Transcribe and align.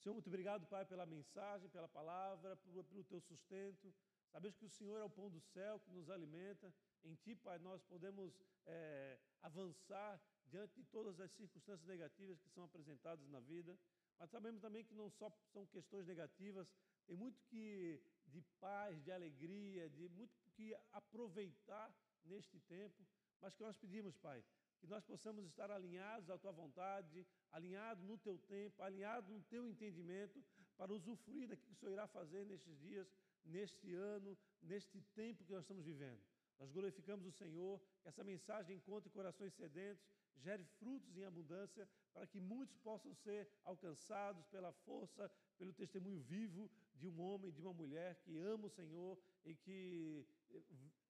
Senhor, 0.00 0.14
muito 0.14 0.28
obrigado, 0.28 0.66
Pai, 0.66 0.84
pela 0.86 1.04
mensagem, 1.04 1.68
pela 1.68 1.86
palavra, 1.86 2.56
pelo, 2.56 3.04
teu 3.04 3.20
sustento. 3.20 3.94
Sabemos 4.32 4.56
que 4.56 4.64
o 4.64 4.70
Senhor 4.70 4.98
é 4.98 5.04
o 5.04 5.10
pão 5.10 5.28
do 5.28 5.40
céu 5.40 5.78
que 5.80 5.90
nos 5.90 6.08
alimenta. 6.08 6.72
Em 7.04 7.14
Ti, 7.16 7.34
Pai, 7.34 7.58
nós 7.58 7.82
podemos 7.82 8.32
é, 8.64 9.18
avançar 9.42 10.18
diante 10.46 10.74
de 10.74 10.84
todas 10.84 11.20
as 11.20 11.30
circunstâncias 11.32 11.86
negativas 11.86 12.40
que 12.40 12.48
são 12.48 12.64
apresentadas 12.64 13.28
na 13.28 13.40
vida. 13.40 13.78
Mas 14.18 14.30
sabemos 14.30 14.62
também 14.62 14.84
que 14.86 14.94
não 14.94 15.10
só 15.10 15.30
são 15.52 15.66
questões 15.66 16.06
negativas, 16.06 16.66
tem 17.06 17.16
muito 17.16 17.38
que 17.42 18.02
de 18.26 18.40
paz, 18.58 19.02
de 19.02 19.12
alegria, 19.12 19.90
de 19.90 20.08
muito 20.08 20.34
que 20.54 20.74
aproveitar 20.92 21.94
neste 22.24 22.58
tempo. 22.60 23.06
Mas 23.38 23.54
que 23.54 23.62
nós 23.62 23.76
pedimos, 23.76 24.16
Pai, 24.16 24.42
que 24.80 24.86
nós 24.86 25.04
possamos 25.04 25.44
estar 25.44 25.70
alinhados 25.70 26.30
à 26.30 26.38
Tua 26.38 26.52
vontade, 26.52 27.26
alinhados 27.52 28.02
no 28.04 28.16
Teu 28.18 28.38
tempo, 28.38 28.82
alinhados 28.82 29.28
no 29.30 29.42
Teu 29.42 29.66
entendimento, 29.66 30.42
para 30.76 30.92
usufruir 30.92 31.48
daquilo 31.48 31.68
que 31.68 31.72
o 31.72 31.80
Senhor 31.80 31.92
irá 31.92 32.06
fazer 32.06 32.44
nestes 32.46 32.78
dias, 32.78 33.06
neste 33.44 33.94
ano, 33.94 34.36
neste 34.62 35.00
tempo 35.14 35.44
que 35.44 35.52
nós 35.52 35.62
estamos 35.62 35.84
vivendo. 35.84 36.20
Nós 36.58 36.70
glorificamos 36.70 37.26
o 37.26 37.32
Senhor, 37.32 37.80
que 38.02 38.08
essa 38.08 38.24
mensagem 38.24 38.76
encontre 38.76 39.10
corações 39.10 39.52
sedentos, 39.54 40.06
gere 40.36 40.64
frutos 40.78 41.16
em 41.16 41.24
abundância, 41.24 41.88
para 42.12 42.26
que 42.26 42.40
muitos 42.40 42.76
possam 42.78 43.14
ser 43.14 43.48
alcançados 43.64 44.46
pela 44.46 44.72
força, 44.72 45.30
pelo 45.58 45.72
testemunho 45.72 46.20
vivo 46.20 46.70
de 46.94 47.06
um 47.06 47.20
homem, 47.20 47.52
de 47.52 47.60
uma 47.60 47.72
mulher 47.72 48.16
que 48.22 48.36
ama 48.38 48.66
o 48.66 48.70
Senhor 48.70 49.18
e 49.44 49.54
que 49.54 50.26
eh, 50.50 50.62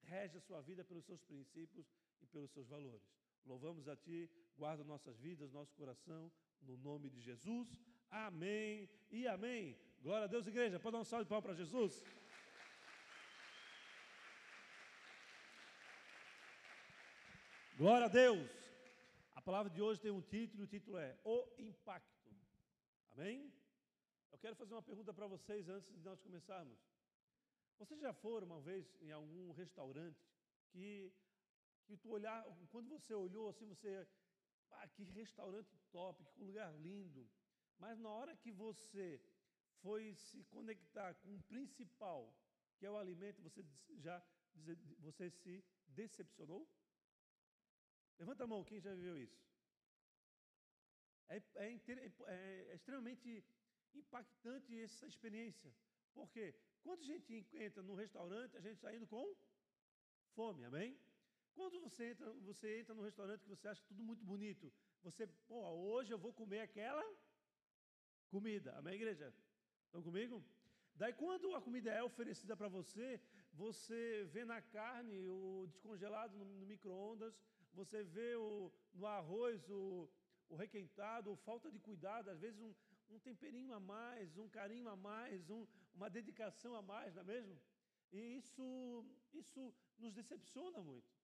rege 0.02 0.36
a 0.36 0.40
sua 0.40 0.60
vida 0.60 0.84
pelos 0.84 1.04
seus 1.04 1.22
princípios 1.22 1.86
e 2.20 2.26
pelos 2.26 2.50
seus 2.50 2.68
valores. 2.68 3.02
Louvamos 3.44 3.88
a 3.88 3.96
Ti, 3.96 4.30
guarda 4.56 4.84
nossas 4.84 5.18
vidas, 5.18 5.52
nosso 5.52 5.74
coração, 5.74 6.30
no 6.62 6.76
nome 6.76 7.10
de 7.10 7.20
Jesus. 7.20 7.76
Amém 8.10 8.88
e 9.10 9.26
amém. 9.26 9.78
Glória 10.02 10.24
a 10.24 10.28
Deus, 10.28 10.46
igreja. 10.46 10.78
Pode 10.78 10.94
dar 10.94 11.00
um 11.00 11.04
salve 11.04 11.24
de 11.24 11.28
palmas 11.28 11.44
para 11.44 11.54
Jesus? 11.54 12.02
Glória 17.76 18.06
a 18.06 18.08
Deus. 18.08 18.50
A 19.34 19.40
palavra 19.40 19.70
de 19.70 19.80
hoje 19.80 20.00
tem 20.00 20.10
um 20.10 20.20
título, 20.20 20.64
o 20.64 20.66
título 20.66 20.98
é 20.98 21.18
O 21.24 21.48
Impacto. 21.58 22.30
Amém? 23.12 23.50
Eu 24.30 24.38
quero 24.38 24.54
fazer 24.54 24.74
uma 24.74 24.82
pergunta 24.82 25.14
para 25.14 25.26
vocês 25.26 25.66
antes 25.66 25.90
de 25.90 26.02
nós 26.02 26.20
começarmos. 26.20 26.78
Vocês 27.78 27.98
já 27.98 28.12
foram 28.12 28.46
uma 28.46 28.60
vez 28.60 28.94
em 29.00 29.10
algum 29.10 29.52
restaurante 29.52 30.22
que, 30.70 31.10
que 31.90 31.96
tu 32.02 32.10
olhar, 32.10 32.38
quando 32.70 32.88
você 32.88 33.12
olhou 33.14 33.48
assim, 33.48 33.66
você, 33.66 34.06
ah, 34.70 34.86
que 34.88 35.02
restaurante 35.22 35.76
top, 35.90 36.24
que 36.32 36.44
lugar 36.44 36.72
lindo. 36.78 37.28
Mas 37.78 37.98
na 37.98 38.10
hora 38.10 38.36
que 38.36 38.52
você 38.52 39.20
foi 39.82 40.14
se 40.14 40.44
conectar 40.44 41.14
com 41.14 41.34
o 41.34 41.42
principal, 41.42 42.32
que 42.76 42.86
é 42.86 42.90
o 42.90 42.96
alimento, 42.96 43.42
você 43.42 43.64
já 43.98 44.22
você 44.98 45.30
se 45.30 45.64
decepcionou? 45.88 46.68
Levanta 48.18 48.44
a 48.44 48.46
mão, 48.46 48.64
quem 48.64 48.80
já 48.80 48.94
viveu 48.94 49.16
isso? 49.16 49.40
É, 51.28 51.36
é, 51.54 51.66
é, 51.66 52.70
é 52.70 52.74
extremamente 52.74 53.44
impactante 53.94 54.78
essa 54.78 55.06
experiência. 55.06 55.72
Porque 56.12 56.54
quando 56.82 57.00
a 57.00 57.04
gente 57.04 57.46
entra 57.52 57.82
num 57.82 57.94
restaurante, 57.94 58.56
a 58.56 58.60
gente 58.60 58.74
está 58.74 58.94
indo 58.94 59.06
com 59.06 59.34
fome, 60.34 60.64
amém? 60.64 60.98
Quando 61.54 61.80
você 61.80 62.10
entra, 62.10 62.30
você 62.50 62.80
entra 62.80 62.94
num 62.94 63.02
restaurante 63.02 63.42
que 63.42 63.48
você 63.48 63.68
acha 63.68 63.82
tudo 63.86 64.02
muito 64.02 64.24
bonito, 64.24 64.72
você, 65.02 65.26
pô, 65.48 65.60
hoje 65.70 66.12
eu 66.12 66.18
vou 66.18 66.32
comer 66.32 66.60
aquela 66.60 67.04
comida, 68.28 68.72
amém, 68.78 68.94
igreja? 68.94 69.32
Estão 69.86 70.02
comigo? 70.02 70.44
Daí, 70.94 71.12
quando 71.12 71.54
a 71.54 71.60
comida 71.60 71.90
é 71.90 72.02
oferecida 72.02 72.56
para 72.56 72.68
você, 72.68 73.20
você 73.52 74.24
vê 74.32 74.44
na 74.44 74.60
carne 74.60 75.26
o 75.26 75.66
descongelado 75.68 76.36
no, 76.36 76.44
no 76.44 76.66
micro-ondas, 76.66 77.34
você 77.72 78.02
vê 78.02 78.34
o, 78.36 78.72
no 78.92 79.06
arroz 79.06 79.68
o, 79.68 80.08
o 80.48 80.56
requentado, 80.56 81.34
falta 81.36 81.70
de 81.70 81.78
cuidado, 81.78 82.28
às 82.28 82.40
vezes 82.40 82.60
um, 82.60 82.74
um 83.08 83.18
temperinho 83.18 83.72
a 83.72 83.80
mais, 83.80 84.36
um 84.36 84.48
carinho 84.48 84.88
a 84.88 84.96
mais, 84.96 85.48
um, 85.50 85.66
uma 85.94 86.10
dedicação 86.10 86.74
a 86.74 86.82
mais, 86.82 87.14
não 87.14 87.22
é 87.22 87.24
mesmo? 87.24 87.58
E 88.12 88.36
isso, 88.36 89.04
isso 89.32 89.74
nos 89.98 90.12
decepciona 90.12 90.80
muito. 90.82 91.19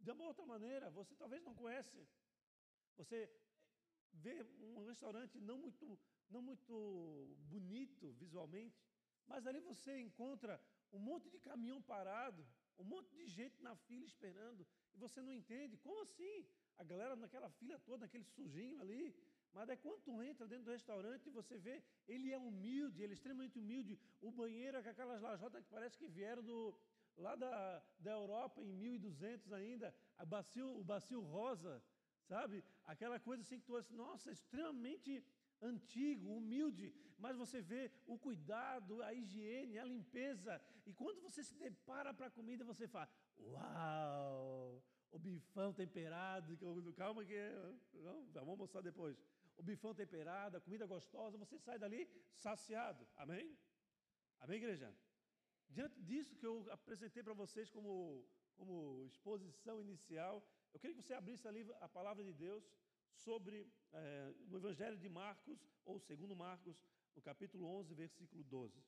De 0.00 0.10
uma 0.10 0.24
outra 0.24 0.44
maneira, 0.46 0.90
você 0.90 1.14
talvez 1.14 1.42
não 1.42 1.54
conhece. 1.54 1.98
Você 2.96 3.18
vê 4.12 4.36
um 4.76 4.84
restaurante 4.84 5.40
não 5.40 5.58
muito, 5.58 5.98
não 6.30 6.42
muito 6.42 7.36
bonito 7.54 8.12
visualmente, 8.12 8.80
mas 9.26 9.46
ali 9.46 9.60
você 9.60 9.98
encontra 10.00 10.60
um 10.92 10.98
monte 10.98 11.28
de 11.30 11.38
caminhão 11.38 11.80
parado, 11.82 12.46
um 12.78 12.84
monte 12.84 13.10
de 13.14 13.26
gente 13.26 13.62
na 13.62 13.74
fila 13.86 14.04
esperando, 14.04 14.66
e 14.94 14.98
você 14.98 15.20
não 15.20 15.32
entende. 15.32 15.76
Como 15.76 16.00
assim? 16.02 16.46
A 16.78 16.84
galera 16.84 17.16
naquela 17.16 17.50
fila 17.50 17.78
toda, 17.80 18.04
naquele 18.04 18.24
sujinho 18.24 18.80
ali. 18.80 19.14
Mas 19.52 19.68
é 19.68 19.76
quando 19.76 20.22
entra 20.22 20.46
dentro 20.46 20.66
do 20.66 20.70
restaurante, 20.70 21.30
você 21.30 21.56
vê, 21.58 21.82
ele 22.06 22.30
é 22.32 22.38
humilde, 22.38 23.02
ele 23.02 23.12
é 23.12 23.16
extremamente 23.18 23.58
humilde. 23.58 23.98
O 24.20 24.30
banheiro 24.30 24.76
é 24.76 24.82
com 24.82 24.90
aquelas 24.90 25.20
lajotas 25.20 25.64
que 25.64 25.70
parece 25.70 25.96
que 25.98 26.06
vieram 26.06 26.42
do, 26.42 26.78
lá 27.18 27.34
da, 27.34 27.82
da 27.98 28.12
Europa 28.12 28.62
em 28.62 28.72
1200 28.72 29.52
ainda, 29.52 29.94
bacio, 30.26 30.78
o 30.80 30.84
bacio 30.84 31.20
rosa, 31.20 31.82
sabe? 32.26 32.64
Aquela 32.86 33.18
coisa 33.18 33.42
assim 33.42 33.58
que 33.58 33.66
tu 33.66 33.76
assim, 33.76 33.96
nossa, 33.96 34.30
extremamente 34.30 35.24
antigo, 35.60 36.36
humilde, 36.36 36.94
mas 37.18 37.36
você 37.36 37.60
vê 37.60 37.90
o 38.06 38.16
cuidado, 38.16 39.02
a 39.02 39.12
higiene, 39.12 39.78
a 39.78 39.84
limpeza, 39.84 40.60
e 40.86 40.92
quando 40.92 41.20
você 41.20 41.42
se 41.42 41.54
depara 41.56 42.14
para 42.14 42.26
a 42.26 42.30
comida, 42.30 42.64
você 42.64 42.86
fala: 42.86 43.08
Uau! 43.38 44.82
O 45.10 45.18
bifão 45.18 45.72
temperado, 45.72 46.56
calma 46.94 47.24
que 47.24 47.38
não, 47.94 48.26
vamos 48.26 48.50
almoçar 48.50 48.82
depois. 48.82 49.16
O 49.56 49.62
bifão 49.62 49.94
temperado, 49.94 50.56
a 50.56 50.60
comida 50.60 50.86
gostosa, 50.86 51.38
você 51.38 51.58
sai 51.58 51.78
dali 51.78 52.08
saciado. 52.34 53.08
Amém? 53.16 53.58
Amém, 54.38 54.58
igreja? 54.58 54.94
Diante 55.68 56.00
disso 56.02 56.36
que 56.36 56.46
eu 56.46 56.66
apresentei 56.70 57.22
para 57.22 57.34
vocês 57.34 57.70
como, 57.70 58.26
como 58.56 59.04
exposição 59.04 59.80
inicial, 59.80 60.46
eu 60.72 60.80
queria 60.80 60.96
que 60.96 61.02
você 61.02 61.14
abrisse 61.14 61.46
ali 61.46 61.66
a 61.80 61.88
palavra 61.88 62.24
de 62.24 62.32
Deus 62.32 62.64
sobre 63.12 63.70
é, 63.92 64.34
no 64.48 64.58
Evangelho 64.58 64.96
de 64.96 65.08
Marcos, 65.08 65.58
ou 65.84 65.98
segundo 65.98 66.34
Marcos, 66.34 66.76
no 67.14 67.22
capítulo 67.22 67.66
11, 67.66 67.94
versículo 67.94 68.42
12. 68.44 68.82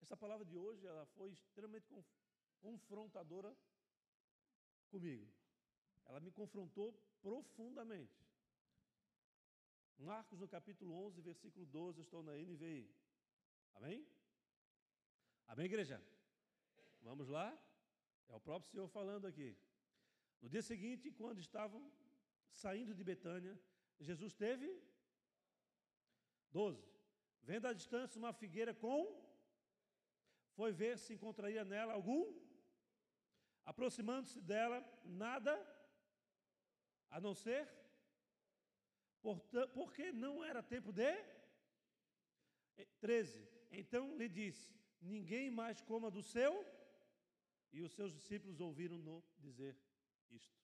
Essa 0.00 0.16
palavra 0.16 0.44
de 0.44 0.56
hoje 0.56 0.86
ela 0.86 1.06
foi 1.06 1.30
extremamente 1.30 1.86
confrontadora 2.60 3.56
comigo. 4.88 5.30
Ela 6.06 6.20
me 6.20 6.32
confrontou 6.32 6.92
profundamente. 7.22 8.20
Marcos, 9.98 10.38
no 10.38 10.48
capítulo 10.48 10.94
11, 11.06 11.20
versículo 11.20 11.66
12, 11.66 11.98
eu 11.98 12.02
estou 12.02 12.22
na 12.22 12.32
NVI. 12.32 12.90
Amém? 13.74 14.06
Amém, 15.46 15.66
igreja? 15.66 16.02
Vamos 17.02 17.28
lá? 17.28 17.48
É 18.28 18.34
o 18.34 18.40
próprio 18.40 18.70
Senhor 18.70 18.88
falando 18.88 19.26
aqui. 19.26 19.56
No 20.40 20.48
dia 20.48 20.62
seguinte, 20.62 21.10
quando 21.10 21.40
estavam 21.40 21.80
saindo 22.50 22.94
de 22.94 23.04
Betânia, 23.04 23.58
Jesus 23.98 24.32
teve 24.34 24.68
12. 26.50 26.88
Vendo 27.42 27.66
à 27.66 27.72
distância 27.72 28.18
uma 28.18 28.32
figueira 28.32 28.74
com, 28.74 29.00
foi 30.58 30.72
ver 30.72 30.98
se 30.98 31.14
encontraria 31.14 31.64
nela 31.64 31.92
algum. 31.94 32.24
Aproximando-se 33.64 34.40
dela, 34.40 34.78
nada, 35.04 35.52
a 37.08 37.20
não 37.20 37.34
ser, 37.34 37.68
porque 39.74 40.12
não 40.12 40.42
era 40.44 40.62
tempo 40.62 40.92
de. 40.92 41.12
13. 43.00 43.46
Então 43.70 44.16
lhe 44.16 44.28
disse: 44.28 44.68
Ninguém 45.00 45.50
mais 45.50 45.80
coma 45.80 46.10
do 46.10 46.22
seu. 46.22 46.52
E 47.72 47.82
os 47.82 47.92
seus 47.92 48.12
discípulos 48.12 48.60
ouviram-no 48.60 49.22
dizer 49.38 49.78
isto. 50.30 50.60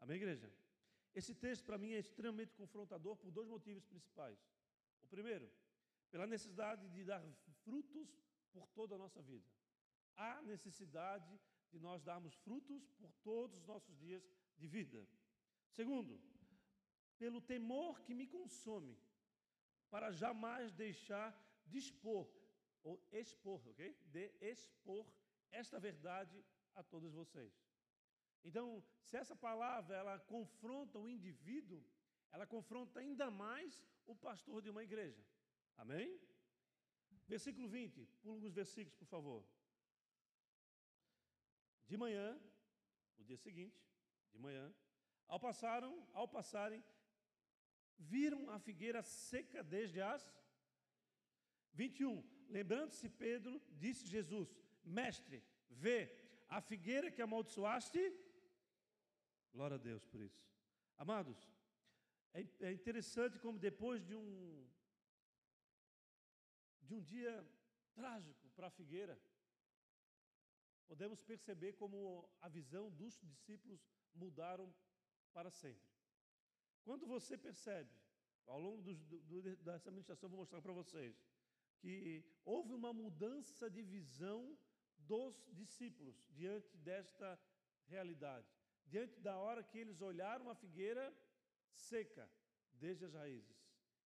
Amém, 0.00 0.16
igreja? 0.16 0.52
Esse 1.12 1.34
texto 1.34 1.64
para 1.64 1.78
mim 1.78 1.92
é 1.94 1.98
extremamente 1.98 2.54
confrontador 2.54 3.16
por 3.16 3.32
dois 3.32 3.48
motivos 3.48 3.84
principais. 3.84 4.38
O 5.02 5.06
primeiro, 5.08 5.50
pela 6.10 6.26
necessidade 6.26 6.88
de 6.90 7.04
dar 7.04 7.22
frutos 7.64 8.08
por 8.52 8.68
toda 8.68 8.94
a 8.94 8.98
nossa 8.98 9.20
vida. 9.20 9.50
Há 10.16 10.40
necessidade 10.42 11.38
de 11.70 11.78
nós 11.80 12.02
darmos 12.02 12.34
frutos 12.36 12.88
por 12.92 13.12
todos 13.24 13.58
os 13.58 13.66
nossos 13.66 13.96
dias 13.98 14.22
de 14.56 14.66
vida. 14.68 15.06
Segundo, 15.70 16.20
pelo 17.18 17.40
temor 17.40 18.00
que 18.02 18.14
me 18.14 18.26
consome, 18.26 18.96
para 19.90 20.12
jamais 20.12 20.72
deixar 20.72 21.36
de 21.70 21.78
expor, 21.78 22.26
ou 22.82 22.94
expor, 23.12 23.60
ok? 23.68 23.96
De 24.06 24.24
expor 24.40 25.06
esta 25.50 25.78
verdade 25.78 26.44
a 26.74 26.82
todos 26.82 27.12
vocês. 27.12 27.52
Então, 28.44 28.66
se 29.02 29.16
essa 29.16 29.36
palavra 29.36 29.96
ela 29.96 30.18
confronta 30.34 30.98
o 30.98 31.08
indivíduo, 31.08 31.84
ela 32.30 32.46
confronta 32.46 33.00
ainda 33.00 33.30
mais 33.30 33.82
o 34.06 34.14
pastor 34.14 34.62
de 34.62 34.70
uma 34.70 34.82
igreja. 34.82 35.22
Amém? 35.76 36.20
Versículo 37.26 37.68
20, 37.68 38.06
pula 38.22 38.34
alguns 38.34 38.54
versículos, 38.54 38.98
por 38.98 39.06
favor. 39.06 39.44
De 41.86 41.96
manhã, 41.96 42.40
no 43.18 43.24
dia 43.24 43.36
seguinte, 43.36 43.78
de 44.32 44.38
manhã, 44.38 44.74
ao 45.26 45.40
passaram, 45.40 46.06
ao 46.12 46.28
passarem, 46.28 46.82
viram 47.98 48.48
a 48.50 48.58
figueira 48.58 49.02
seca 49.02 49.62
desde 49.62 50.00
as 50.00 50.22
21. 51.78 52.24
Lembrando-se 52.48 53.08
Pedro, 53.08 53.52
disse 53.84 54.04
Jesus: 54.14 54.48
Mestre, 54.98 55.38
vê 55.70 55.98
a 56.48 56.60
figueira 56.60 57.10
que 57.10 57.22
amaldiçoaste. 57.22 58.02
Glória 59.52 59.76
a 59.76 59.84
Deus 59.90 60.04
por 60.12 60.20
isso. 60.20 60.42
Amados, 60.96 61.38
é, 62.34 62.40
é 62.68 62.72
interessante 62.72 63.38
como 63.38 63.58
depois 63.68 64.04
de 64.08 64.14
um 64.14 64.30
de 66.86 66.94
um 66.94 67.02
dia 67.02 67.32
trágico 67.94 68.48
para 68.56 68.68
a 68.68 68.76
figueira, 68.78 69.14
podemos 70.86 71.20
perceber 71.20 71.74
como 71.74 71.98
a 72.40 72.48
visão 72.48 72.90
dos 72.90 73.18
discípulos 73.20 73.80
mudaram 74.14 74.66
para 75.34 75.50
sempre. 75.50 75.86
Quando 76.82 77.06
você 77.06 77.36
percebe, 77.36 77.90
ao 78.46 78.58
longo 78.58 78.80
do, 78.82 78.94
do, 78.94 79.56
dessa 79.56 79.90
administração, 79.90 80.30
vou 80.30 80.38
mostrar 80.38 80.62
para 80.62 80.72
vocês, 80.72 81.14
que 81.80 82.24
houve 82.44 82.72
uma 82.74 82.92
mudança 82.92 83.70
de 83.70 83.82
visão 83.82 84.56
dos 84.98 85.34
discípulos 85.52 86.16
diante 86.30 86.76
desta 86.78 87.40
realidade, 87.86 88.46
diante 88.86 89.20
da 89.20 89.36
hora 89.38 89.62
que 89.62 89.78
eles 89.78 90.00
olharam 90.00 90.50
a 90.50 90.54
figueira 90.54 91.06
seca 91.72 92.30
desde 92.72 93.04
as 93.04 93.14
raízes. 93.14 93.58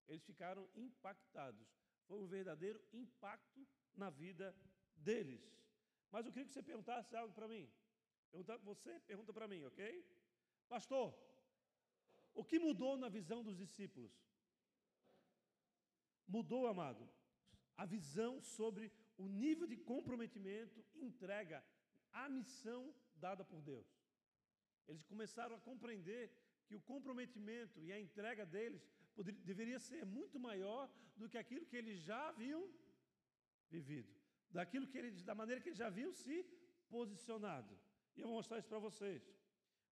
Eles 0.08 0.24
ficaram 0.24 0.69
impactados. 0.74 1.69
Foi 2.06 2.20
um 2.20 2.26
verdadeiro 2.26 2.80
impacto 2.92 3.66
na 3.94 4.10
vida 4.10 4.54
deles. 4.96 5.42
Mas 6.10 6.26
eu 6.26 6.32
queria 6.32 6.46
que 6.46 6.52
você 6.52 6.62
perguntasse 6.62 7.16
algo 7.16 7.32
para 7.32 7.48
mim. 7.48 7.70
Você 8.64 8.98
pergunta 9.00 9.32
para 9.32 9.48
mim, 9.48 9.64
ok? 9.64 10.04
Pastor, 10.68 11.14
o 12.34 12.44
que 12.44 12.58
mudou 12.58 12.96
na 12.96 13.08
visão 13.08 13.42
dos 13.42 13.56
discípulos? 13.56 14.12
Mudou, 16.26 16.66
amado, 16.66 17.08
a 17.76 17.84
visão 17.84 18.40
sobre 18.40 18.92
o 19.16 19.28
nível 19.28 19.66
de 19.66 19.76
comprometimento, 19.76 20.84
entrega, 20.94 21.64
a 22.12 22.28
missão 22.28 22.94
dada 23.16 23.44
por 23.44 23.60
Deus. 23.62 23.86
Eles 24.88 25.04
começaram 25.04 25.56
a 25.56 25.60
compreender 25.60 26.30
que 26.66 26.74
o 26.74 26.80
comprometimento 26.80 27.80
e 27.80 27.92
a 27.92 28.00
entrega 28.00 28.44
deles 28.44 28.88
poderia, 29.14 29.40
deveria 29.42 29.78
ser 29.78 30.04
muito 30.04 30.38
maior 30.38 30.90
do 31.16 31.28
que 31.28 31.38
aquilo 31.38 31.66
que 31.66 31.76
eles 31.76 32.00
já 32.00 32.28
haviam 32.28 32.69
vivido, 33.70 34.12
daquilo 34.50 34.86
que 34.86 34.98
eles, 34.98 35.22
da 35.22 35.34
maneira 35.34 35.60
que 35.60 35.68
eles 35.68 35.78
já 35.78 35.86
haviam 35.86 36.12
se 36.12 36.44
posicionado. 36.88 37.78
E 38.16 38.20
eu 38.20 38.26
vou 38.26 38.36
mostrar 38.36 38.58
isso 38.58 38.68
para 38.68 38.78
vocês. 38.78 39.22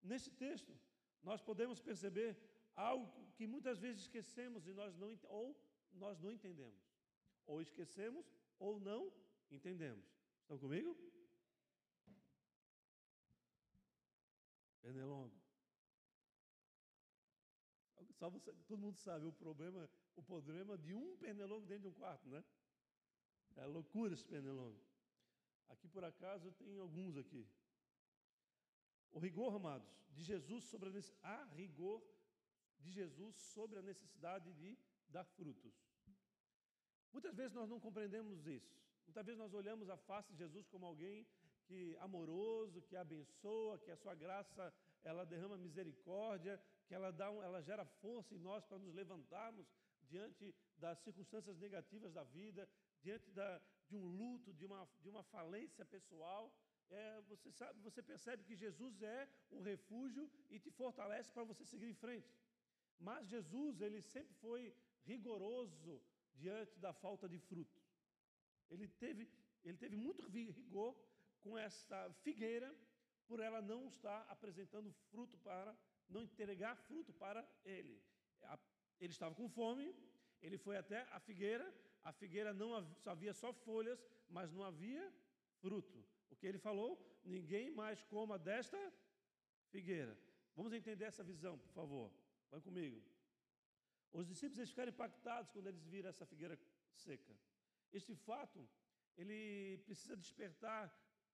Nesse 0.03 0.31
texto, 0.31 0.79
nós 1.23 1.41
podemos 1.41 1.81
perceber 1.81 2.37
algo 2.75 3.06
que 3.37 3.47
muitas 3.47 3.79
vezes 3.79 4.03
esquecemos 4.03 4.67
e 4.67 4.73
nós 4.73 4.97
não 4.97 5.19
ou 5.25 5.59
nós 5.93 6.19
não 6.21 6.33
entendemos. 6.33 6.90
Ou 7.50 7.61
esquecemos 7.61 8.25
ou 8.61 8.79
não 8.79 9.12
entendemos. 9.50 10.06
Estão 10.43 10.56
comigo? 10.56 10.97
Pernilongo. 14.81 15.37
Só 18.20 18.31
você, 18.31 18.52
todo 18.69 18.79
mundo 18.79 18.99
sabe 18.99 19.26
o 19.26 19.32
problema, 19.32 19.91
o 20.14 20.23
problema 20.23 20.79
de 20.79 20.94
um 20.94 21.17
pernilongo 21.17 21.67
dentro 21.67 21.82
de 21.82 21.88
um 21.88 21.99
quarto, 22.00 22.29
né? 22.29 22.44
É 23.56 23.67
loucura 23.67 24.14
esse 24.14 24.25
pernilongo. 24.25 24.81
Aqui 25.70 25.88
por 25.88 26.05
acaso 26.05 26.52
tem 26.52 26.79
alguns 26.79 27.17
aqui. 27.17 27.44
O 29.11 29.19
rigor, 29.19 29.55
amados, 29.56 29.88
de 30.12 30.23
Jesus 30.23 30.64
sobre 30.64 30.88
a, 30.88 31.29
a 31.35 31.44
rigor 31.55 32.00
de 32.79 32.93
Jesus 32.93 33.35
sobre 33.37 33.79
a 33.79 33.82
necessidade 33.82 34.52
de 34.52 34.79
dar 35.08 35.25
frutos. 35.25 35.90
Muitas 37.12 37.35
vezes 37.35 37.53
nós 37.53 37.69
não 37.69 37.81
compreendemos 37.81 38.47
isso. 38.47 38.75
Muitas 39.07 39.27
vezes 39.27 39.39
nós 39.39 39.53
olhamos 39.53 39.89
a 39.91 39.97
face 39.97 40.33
de 40.33 40.39
Jesus 40.39 40.67
como 40.69 40.87
alguém 40.87 41.27
que 41.67 41.97
amoroso, 42.01 42.83
que 42.83 42.97
abençoa, 42.97 43.79
que 43.79 43.91
a 43.91 43.97
sua 43.97 44.15
graça 44.15 44.73
ela 45.05 45.25
derrama 45.25 45.57
misericórdia, 45.57 46.61
que 46.87 46.95
ela 46.95 47.11
dá 47.12 47.31
um, 47.31 47.43
ela 47.43 47.61
gera 47.62 47.85
força 47.85 48.35
em 48.35 48.39
nós 48.39 48.65
para 48.65 48.79
nos 48.79 48.95
levantarmos 48.95 49.67
diante 50.09 50.55
das 50.77 50.99
circunstâncias 50.99 51.57
negativas 51.59 52.12
da 52.12 52.25
vida, 52.25 52.69
diante 53.01 53.31
da, 53.31 53.61
de 53.89 53.97
um 53.97 54.05
luto, 54.21 54.53
de 54.53 54.67
uma, 54.67 54.89
de 55.01 55.09
uma 55.09 55.23
falência 55.23 55.85
pessoal. 55.85 56.53
É, 56.91 57.21
você, 57.29 57.53
sabe, 57.53 57.81
você 57.81 58.03
percebe 58.03 58.43
que 58.43 58.57
Jesus 58.57 59.01
é 59.03 59.29
o 59.51 59.61
refúgio 59.61 60.29
e 60.49 60.59
te 60.59 60.71
fortalece 60.71 61.33
para 61.33 61.45
você 61.45 61.65
seguir 61.65 61.89
em 61.89 61.95
frente. 61.95 62.35
Mas 62.99 63.29
Jesus, 63.29 63.81
ele 63.81 64.01
sempre 64.03 64.35
foi 64.35 64.75
rigoroso 65.05 66.03
diante 66.35 66.79
da 66.79 66.93
falta 66.93 67.29
de 67.29 67.38
fruto. 67.38 67.81
Ele 68.71 68.87
teve, 68.88 69.29
ele 69.65 69.77
teve 69.77 69.97
muito 69.97 70.27
rigor 70.29 70.97
com 71.41 71.59
essa 71.59 72.11
figueira 72.23 72.75
por 73.27 73.41
ela 73.41 73.61
não 73.61 73.87
estar 73.87 74.27
apresentando 74.29 74.93
fruto 75.11 75.38
para, 75.38 75.77
não 76.09 76.23
entregar 76.23 76.77
fruto 76.77 77.12
para 77.12 77.49
ele. 77.65 78.03
Ele 79.00 79.12
estava 79.12 79.35
com 79.35 79.49
fome, 79.49 79.94
ele 80.43 80.59
foi 80.59 80.77
até 80.77 81.03
a 81.12 81.21
figueira, 81.21 81.73
a 82.03 82.12
figueira 82.12 82.53
não 82.53 82.75
havia 83.06 83.33
só 83.33 83.53
folhas, 83.53 84.05
mas 84.29 84.50
não 84.53 84.65
havia 84.65 85.12
fruto. 85.61 86.05
O 86.31 86.37
que 86.37 86.47
ele 86.47 86.59
falou? 86.59 86.99
Ninguém 87.25 87.71
mais 87.71 88.03
coma 88.03 88.38
desta 88.38 88.79
figueira. 89.71 90.19
Vamos 90.56 90.73
entender 90.73 91.05
essa 91.05 91.23
visão, 91.23 91.59
por 91.59 91.71
favor. 91.71 92.12
Vai 92.50 92.61
comigo. 92.61 93.00
Os 94.12 94.27
discípulos 94.27 94.59
eles 94.59 94.71
ficaram 94.71 94.93
impactados 94.93 95.51
quando 95.51 95.69
eles 95.69 95.85
viram 95.85 96.11
essa 96.11 96.27
figueira 96.27 96.59
seca. 96.95 97.35
Este 97.93 98.15
fato, 98.15 98.69
ele 99.17 99.79
precisa 99.87 100.17
despertar 100.17 100.85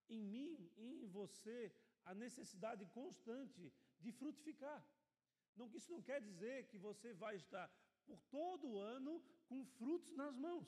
em 0.09 0.21
mim 0.23 0.71
e 0.77 1.03
em 1.03 1.07
você 1.07 1.73
a 2.05 2.13
necessidade 2.13 2.85
constante 2.87 3.73
de 3.99 4.11
frutificar. 4.11 4.81
Não, 5.55 5.67
isso 5.75 5.91
não 5.91 6.01
quer 6.01 6.21
dizer 6.21 6.67
que 6.67 6.77
você 6.77 7.13
vai 7.13 7.35
estar 7.35 7.67
por 8.05 8.19
todo 8.37 8.67
o 8.67 8.79
ano 8.79 9.13
com 9.47 9.65
frutos 9.65 10.15
nas 10.15 10.35
mãos. 10.37 10.67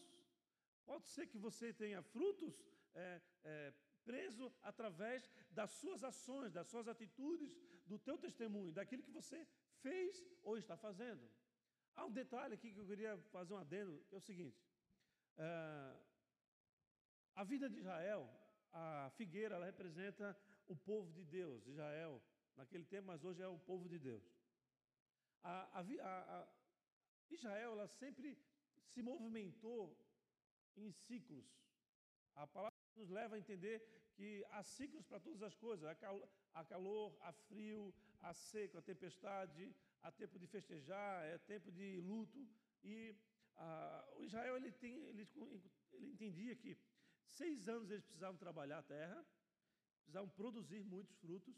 Pode 0.86 1.08
ser 1.08 1.28
que 1.28 1.38
você 1.38 1.72
tenha 1.72 2.02
frutos 2.02 2.54
é, 2.96 3.22
é, 3.44 3.74
preso 4.04 4.52
através 4.62 5.30
das 5.52 5.72
suas 5.72 6.04
ações, 6.04 6.52
das 6.52 6.68
suas 6.68 6.88
atitudes, 6.88 7.56
do 7.86 7.98
teu 8.00 8.18
testemunho, 8.18 8.72
daquilo 8.72 9.04
que 9.04 9.12
você 9.12 9.48
fez 9.82 10.26
ou 10.44 10.58
está 10.58 10.76
fazendo. 10.76 11.30
Há 11.96 12.06
um 12.06 12.12
detalhe 12.12 12.54
aqui 12.54 12.72
que 12.74 12.80
eu 12.80 12.86
queria 12.86 13.18
fazer 13.32 13.54
um 13.54 13.58
adendo, 13.58 14.04
que 14.08 14.16
é 14.16 14.18
o 14.18 14.22
seguinte. 14.22 14.62
É, 15.38 15.96
a 17.36 17.44
vida 17.44 17.70
de 17.70 17.78
Israel, 17.78 18.30
a 18.72 19.10
figueira, 19.16 19.56
ela 19.56 19.66
representa 19.66 20.38
o 20.68 20.76
povo 20.76 21.12
de 21.14 21.24
Deus, 21.24 21.66
Israel, 21.68 22.22
naquele 22.56 22.86
tempo, 22.86 23.08
mas 23.08 23.24
hoje 23.24 23.42
é 23.42 23.48
o 23.48 23.58
povo 23.58 23.88
de 23.88 23.98
Deus. 23.98 24.24
A, 25.44 25.80
a, 25.80 25.82
a, 25.82 26.48
Israel, 27.30 27.72
ela 27.74 27.88
sempre 27.88 28.38
se 28.84 29.02
movimentou 29.02 29.98
em 30.76 30.92
ciclos. 30.92 31.48
A 32.36 32.46
palavra 32.48 32.78
nos 32.96 33.10
leva 33.10 33.36
a 33.36 33.40
entender 33.40 33.78
que 34.16 34.46
há 34.52 34.62
ciclos 34.64 35.06
para 35.06 35.20
todas 35.20 35.42
as 35.42 35.56
coisas: 35.56 35.86
há, 36.54 36.64
calor, 36.66 37.18
há 37.22 37.32
frio, 37.32 37.94
há 38.22 38.34
seco, 38.34 38.78
há 38.78 38.82
tempestade, 38.82 39.74
há 40.02 40.12
tempo 40.12 40.38
de 40.40 40.48
festejar, 40.48 41.26
é 41.26 41.38
tempo 41.38 41.72
de 41.72 42.00
luto. 42.02 42.48
E 42.84 43.16
o 44.18 44.24
Israel 44.24 44.56
ele, 44.56 44.72
tem, 44.72 44.96
ele, 45.08 45.28
ele 45.94 46.08
entendia 46.08 46.56
que 46.56 46.78
seis 47.28 47.68
anos 47.68 47.90
eles 47.90 48.06
precisavam 48.06 48.38
trabalhar 48.38 48.80
a 48.80 48.84
terra, 48.84 49.26
precisavam 50.02 50.30
produzir 50.30 50.84
muitos 50.84 51.16
frutos. 51.18 51.56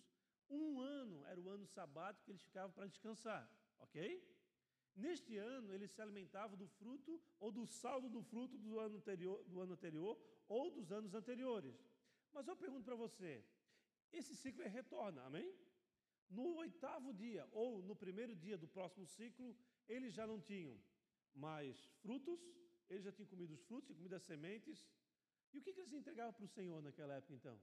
Um 0.49 0.81
ano 0.81 1.25
era 1.25 1.39
o 1.39 1.49
ano 1.49 1.65
sabático 1.65 2.25
que 2.25 2.31
eles 2.31 2.43
ficavam 2.43 2.71
para 2.71 2.87
descansar, 2.87 3.49
ok? 3.79 4.21
Neste 4.95 5.37
ano, 5.37 5.71
eles 5.73 5.91
se 5.91 6.01
alimentavam 6.01 6.57
do 6.57 6.67
fruto 6.67 7.21
ou 7.39 7.51
do 7.51 7.65
saldo 7.65 8.09
do 8.09 8.21
fruto 8.21 8.57
do 8.57 8.77
ano 8.77 8.97
anterior, 8.97 9.41
do 9.45 9.61
ano 9.61 9.73
anterior 9.73 10.19
ou 10.49 10.69
dos 10.69 10.91
anos 10.91 11.13
anteriores. 11.13 11.73
Mas 12.33 12.47
eu 12.47 12.55
pergunto 12.57 12.83
para 12.83 12.95
você: 12.95 13.45
esse 14.11 14.35
ciclo 14.35 14.61
é 14.63 14.67
retorna, 14.67 15.23
amém? 15.23 15.55
No 16.37 16.45
oitavo 16.63 17.13
dia 17.13 17.43
ou 17.51 17.69
no 17.89 17.95
primeiro 18.03 18.33
dia 18.43 18.57
do 18.57 18.67
próximo 18.67 19.05
ciclo, 19.05 19.49
eles 19.87 20.13
já 20.13 20.25
não 20.31 20.39
tinham 20.39 20.75
mais 21.45 21.77
frutos, 22.01 22.39
eles 22.89 23.03
já 23.03 23.11
tinham 23.11 23.27
comido 23.33 23.53
os 23.53 23.63
frutos, 23.63 23.87
tinham 23.87 23.97
comido 23.97 24.15
as 24.15 24.23
sementes. 24.23 24.79
E 25.53 25.59
o 25.59 25.61
que, 25.61 25.73
que 25.73 25.81
eles 25.81 25.93
entregavam 25.93 26.33
para 26.33 26.45
o 26.45 26.55
Senhor 26.57 26.81
naquela 26.81 27.15
época 27.15 27.33
então? 27.33 27.57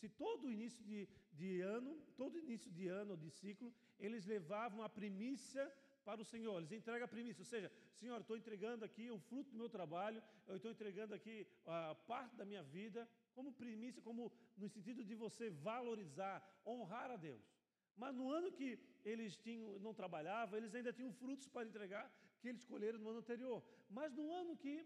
Se 0.00 0.08
todo 0.08 0.50
início 0.50 0.84
de, 0.84 1.08
de 1.32 1.60
ano, 1.60 1.92
todo 2.16 2.38
início 2.38 2.70
de 2.70 2.86
ano 2.88 3.12
ou 3.12 3.16
de 3.16 3.30
ciclo, 3.30 3.72
eles 3.98 4.24
levavam 4.26 4.82
a 4.82 4.88
primícia 4.88 5.64
para 6.04 6.20
o 6.20 6.24
Senhor, 6.24 6.56
eles 6.58 6.70
entregam 6.70 7.04
a 7.04 7.08
primícia, 7.08 7.40
ou 7.40 7.46
seja, 7.46 7.72
Senhor, 7.96 8.20
estou 8.20 8.36
entregando 8.36 8.84
aqui 8.84 9.10
o 9.10 9.18
fruto 9.18 9.50
do 9.50 9.56
meu 9.56 9.68
trabalho, 9.68 10.22
eu 10.46 10.56
estou 10.56 10.70
entregando 10.70 11.14
aqui 11.14 11.46
a 11.66 11.94
parte 12.06 12.36
da 12.36 12.44
minha 12.44 12.62
vida, 12.62 13.08
como 13.34 13.52
primícia, 13.52 14.00
como 14.02 14.32
no 14.56 14.68
sentido 14.68 15.02
de 15.02 15.14
você 15.14 15.50
valorizar, 15.50 16.36
honrar 16.64 17.10
a 17.10 17.16
Deus. 17.16 17.55
Mas 17.96 18.14
no 18.14 18.30
ano 18.30 18.52
que 18.52 18.78
eles 19.04 19.36
tinham, 19.36 19.78
não 19.78 19.94
trabalhavam, 19.94 20.58
eles 20.58 20.74
ainda 20.74 20.92
tinham 20.92 21.12
frutos 21.12 21.48
para 21.48 21.66
entregar 21.66 22.06
que 22.40 22.48
eles 22.48 22.64
colheram 22.64 22.98
no 22.98 23.08
ano 23.10 23.20
anterior. 23.20 23.62
Mas 23.88 24.12
no 24.12 24.30
ano 24.32 24.56
que 24.56 24.84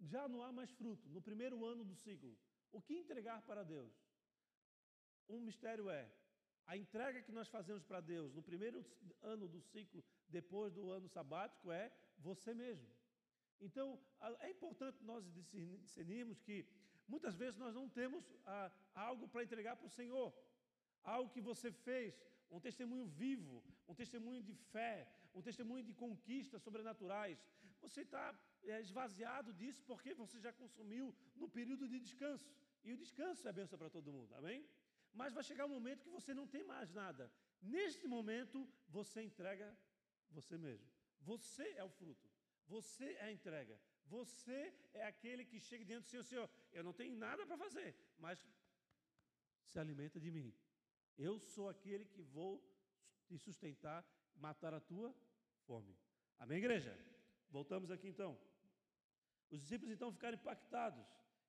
já 0.00 0.26
não 0.28 0.42
há 0.42 0.50
mais 0.50 0.70
fruto, 0.70 1.08
no 1.10 1.20
primeiro 1.20 1.64
ano 1.64 1.84
do 1.84 1.94
ciclo, 1.94 2.36
o 2.72 2.80
que 2.80 2.94
entregar 2.94 3.42
para 3.42 3.62
Deus? 3.62 3.92
Um 5.28 5.40
mistério 5.40 5.90
é 5.90 6.10
a 6.66 6.76
entrega 6.76 7.20
que 7.20 7.32
nós 7.32 7.48
fazemos 7.48 7.82
para 7.82 8.00
Deus 8.00 8.32
no 8.32 8.42
primeiro 8.42 8.84
ano 9.20 9.48
do 9.48 9.60
ciclo, 9.60 10.04
depois 10.28 10.72
do 10.72 10.88
ano 10.90 11.08
sabático, 11.08 11.72
é 11.72 11.92
você 12.18 12.54
mesmo. 12.54 12.88
Então, 13.60 14.00
é 14.40 14.50
importante 14.50 15.02
nós 15.04 15.24
discernirmos 15.82 16.40
que 16.40 16.66
muitas 17.08 17.34
vezes 17.34 17.58
nós 17.58 17.74
não 17.74 17.88
temos 17.88 18.24
ah, 18.46 18.70
algo 18.94 19.28
para 19.28 19.42
entregar 19.42 19.76
para 19.76 19.86
o 19.86 19.90
Senhor, 19.90 20.32
algo 21.04 21.30
que 21.30 21.40
você 21.40 21.70
fez, 21.70 22.14
um 22.50 22.60
testemunho 22.60 23.06
vivo, 23.06 23.62
um 23.88 23.94
testemunho 23.94 24.42
de 24.42 24.54
fé, 24.72 25.08
um 25.34 25.42
testemunho 25.42 25.84
de 25.84 25.92
conquistas 25.92 26.62
sobrenaturais. 26.62 27.38
Você 27.80 28.02
está 28.02 28.26
é, 28.62 28.80
esvaziado 28.80 29.52
disso 29.52 29.82
porque 29.84 30.12
você 30.14 30.38
já 30.38 30.52
consumiu 30.52 31.14
no 31.36 31.48
período 31.48 31.88
de 31.88 31.98
descanso. 31.98 32.50
E 32.82 32.92
o 32.92 32.96
descanso 32.96 33.48
é 33.48 33.52
benção 33.52 33.78
para 33.78 33.90
todo 33.90 34.12
mundo, 34.12 34.34
amém? 34.34 34.66
Mas 35.12 35.32
vai 35.32 35.44
chegar 35.44 35.66
um 35.66 35.76
momento 35.78 36.04
que 36.04 36.10
você 36.18 36.32
não 36.32 36.46
tem 36.46 36.64
mais 36.64 36.92
nada. 36.92 37.30
Neste 37.60 38.06
momento, 38.06 38.68
você 38.88 39.22
entrega 39.22 39.76
você 40.30 40.56
mesmo. 40.56 40.88
Você 41.20 41.66
é 41.76 41.84
o 41.84 41.90
fruto. 41.90 42.28
Você 42.66 43.06
é 43.14 43.24
a 43.24 43.32
entrega. 43.32 43.78
Você 44.06 44.74
é 44.94 45.04
aquele 45.06 45.44
que 45.44 45.60
chega 45.60 45.84
diante 45.84 46.04
do 46.04 46.08
Senhor, 46.10 46.24
Senhor, 46.24 46.50
eu 46.72 46.82
não 46.82 46.92
tenho 46.92 47.14
nada 47.14 47.46
para 47.46 47.56
fazer, 47.56 47.94
mas 48.18 48.44
se 49.64 49.78
alimenta 49.78 50.18
de 50.18 50.30
mim. 50.30 50.52
Eu 51.26 51.38
sou 51.38 51.68
aquele 51.68 52.04
que 52.12 52.22
vou 52.36 52.52
te 53.26 53.36
sustentar, 53.46 54.00
matar 54.46 54.72
a 54.72 54.80
tua 54.90 55.14
fome. 55.66 55.94
Amém, 56.38 56.58
igreja? 56.58 56.92
Voltamos 57.56 57.90
aqui 57.90 58.08
então. 58.08 58.32
Os 59.50 59.60
discípulos 59.60 59.92
então 59.92 60.10
ficaram 60.16 60.38
impactados. 60.38 61.04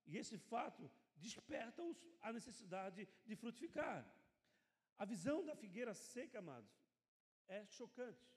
E 0.06 0.18
esse 0.22 0.38
fato 0.38 0.92
desperta-os 1.16 1.98
a 2.22 2.34
necessidade 2.34 3.08
de 3.26 3.36
frutificar. 3.42 4.00
A 4.98 5.06
visão 5.06 5.38
da 5.50 5.56
figueira 5.56 5.94
seca, 5.94 6.40
amados, 6.40 6.76
é 7.48 7.66
chocante. 7.78 8.28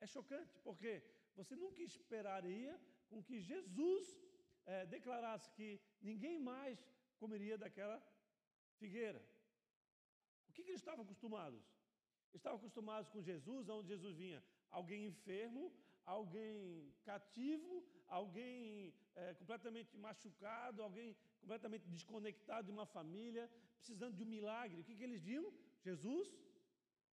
É 0.00 0.06
chocante, 0.16 0.58
porque 0.64 0.92
você 1.36 1.54
nunca 1.54 1.80
esperaria 1.80 2.72
com 3.08 3.22
que 3.22 3.40
Jesus 3.40 4.04
é, 4.66 4.84
declarasse 4.84 5.48
que 5.52 5.80
ninguém 6.02 6.40
mais 6.40 6.76
comeria 7.22 7.56
daquela 7.56 7.98
figueira. 8.80 9.22
Que, 10.56 10.64
que 10.64 10.70
eles 10.72 10.80
estavam 10.80 11.04
acostumados? 11.04 11.62
Estavam 12.38 12.58
acostumados 12.58 13.08
com 13.12 13.20
Jesus, 13.30 13.68
onde 13.68 13.88
Jesus 13.94 14.14
vinha 14.16 14.42
alguém 14.78 15.00
enfermo, 15.06 15.62
alguém 16.04 16.94
cativo, 17.04 17.72
alguém 18.18 18.94
é, 19.14 19.34
completamente 19.34 19.96
machucado, 20.06 20.82
alguém 20.82 21.16
completamente 21.40 21.86
desconectado 21.88 22.66
de 22.66 22.72
uma 22.76 22.86
família, 22.86 23.44
precisando 23.78 24.14
de 24.16 24.22
um 24.22 24.32
milagre. 24.36 24.80
O 24.80 24.84
que, 24.84 24.96
que 24.98 25.06
eles 25.08 25.22
viam? 25.30 25.46
Jesus 25.88 26.26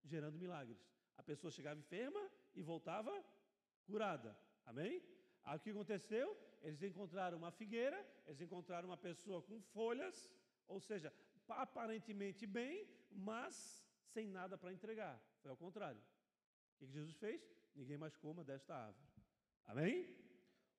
gerando 0.04 0.38
milagres. 0.38 0.80
A 1.18 1.24
pessoa 1.24 1.52
chegava 1.58 1.80
enferma 1.80 2.24
e 2.56 2.62
voltava 2.62 3.14
curada. 3.88 4.38
Amém? 4.66 5.02
Aí 5.44 5.58
o 5.58 5.60
que 5.60 5.72
aconteceu? 5.72 6.28
Eles 6.62 6.82
encontraram 6.84 7.38
uma 7.42 7.52
figueira, 7.52 8.00
eles 8.28 8.42
encontraram 8.42 8.88
uma 8.92 8.98
pessoa 8.98 9.42
com 9.42 9.60
folhas, 9.76 10.30
ou 10.68 10.80
seja, 10.80 11.12
aparentemente 11.48 12.46
bem, 12.46 12.88
mas 13.12 13.86
sem 14.14 14.28
nada 14.28 14.58
para 14.58 14.74
entregar. 14.74 15.22
Foi 15.42 15.52
ao 15.52 15.58
contrário. 15.58 16.02
O 16.80 16.86
que 16.86 16.92
Jesus 16.92 17.16
fez? 17.16 17.42
Ninguém 17.76 17.98
mais 17.98 18.16
coma 18.18 18.44
desta 18.44 18.76
árvore. 18.76 19.08
Amém? 19.66 20.16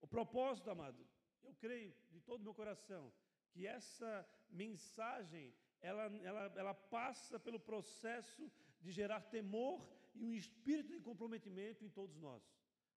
O 0.01 0.07
propósito, 0.07 0.71
amado, 0.71 1.07
eu 1.43 1.55
creio 1.55 1.95
de 2.11 2.21
todo 2.21 2.41
o 2.41 2.45
meu 2.45 2.55
coração 2.55 3.13
que 3.51 3.67
essa 3.67 4.29
mensagem 4.51 5.55
ela, 5.81 6.05
ela, 6.23 6.53
ela 6.57 6.75
passa 6.75 7.39
pelo 7.39 7.59
processo 7.59 8.51
de 8.81 8.91
gerar 8.91 9.21
temor 9.21 9.87
e 10.15 10.25
um 10.25 10.33
espírito 10.33 10.93
de 10.93 11.01
comprometimento 11.01 11.85
em 11.85 11.89
todos 11.89 12.17
nós. 12.17 12.43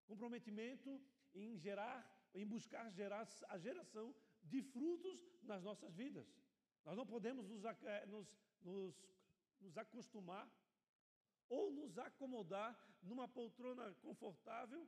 Comprometimento 0.05 1.01
em 1.33 1.57
gerar, 1.57 1.99
em 2.33 2.45
buscar 2.45 2.89
gerar 2.91 3.27
a 3.49 3.57
geração 3.57 4.15
de 4.43 4.61
frutos 4.61 5.25
nas 5.43 5.63
nossas 5.63 5.93
vidas. 5.95 6.27
Nós 6.85 6.95
não 6.95 7.05
podemos 7.05 7.47
nos, 7.47 7.65
eh, 7.65 8.05
nos, 8.05 8.27
nos, 8.61 8.95
nos 9.59 9.77
acostumar 9.77 10.49
ou 11.49 11.71
nos 11.71 11.97
acomodar 11.97 12.77
numa 13.01 13.27
poltrona 13.27 13.93
confortável 13.95 14.87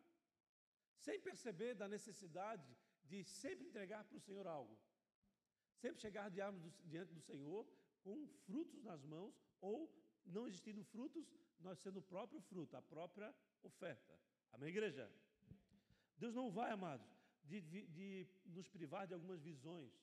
sem 0.98 1.20
perceber 1.20 1.76
da 1.76 1.88
necessidade 1.88 2.76
de 3.06 3.24
sempre 3.24 3.68
entregar 3.68 4.04
para 4.04 4.18
o 4.18 4.20
Senhor 4.20 4.48
algo. 4.48 4.78
Sempre 5.76 6.02
chegar 6.02 6.30
diante 6.30 7.14
do 7.14 7.22
Senhor 7.22 7.68
com 8.02 8.28
frutos 8.46 8.84
nas 8.84 9.04
mãos 9.04 9.40
ou 9.62 9.94
não 10.26 10.48
existindo 10.48 10.84
frutos, 10.84 11.26
nós 11.60 11.80
sendo 11.80 12.00
o 12.00 12.02
próprio 12.02 12.42
fruto, 12.42 12.76
a 12.76 12.82
própria 12.82 13.34
oferta. 13.64 14.20
Amém, 14.52 14.70
igreja? 14.70 15.10
Deus 16.18 16.34
não 16.34 16.52
vai, 16.52 16.72
amados, 16.72 17.08
de, 17.44 17.62
de, 17.62 17.86
de 17.88 18.28
nos 18.46 18.68
privar 18.68 19.08
de 19.08 19.14
algumas 19.14 19.42
visões. 19.42 19.94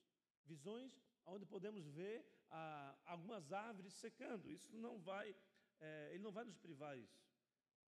Visões 0.45 0.97
onde 1.25 1.45
podemos 1.45 1.85
ver 1.87 2.25
ah, 2.49 2.95
algumas 3.05 3.51
árvores 3.51 3.93
secando. 3.93 4.49
Isso 4.49 4.75
não 4.77 4.99
vai, 4.99 5.35
é, 5.79 6.09
ele 6.13 6.23
não 6.23 6.31
vai 6.31 6.43
nos 6.43 6.57
privar 6.57 6.97
isso. 6.97 7.23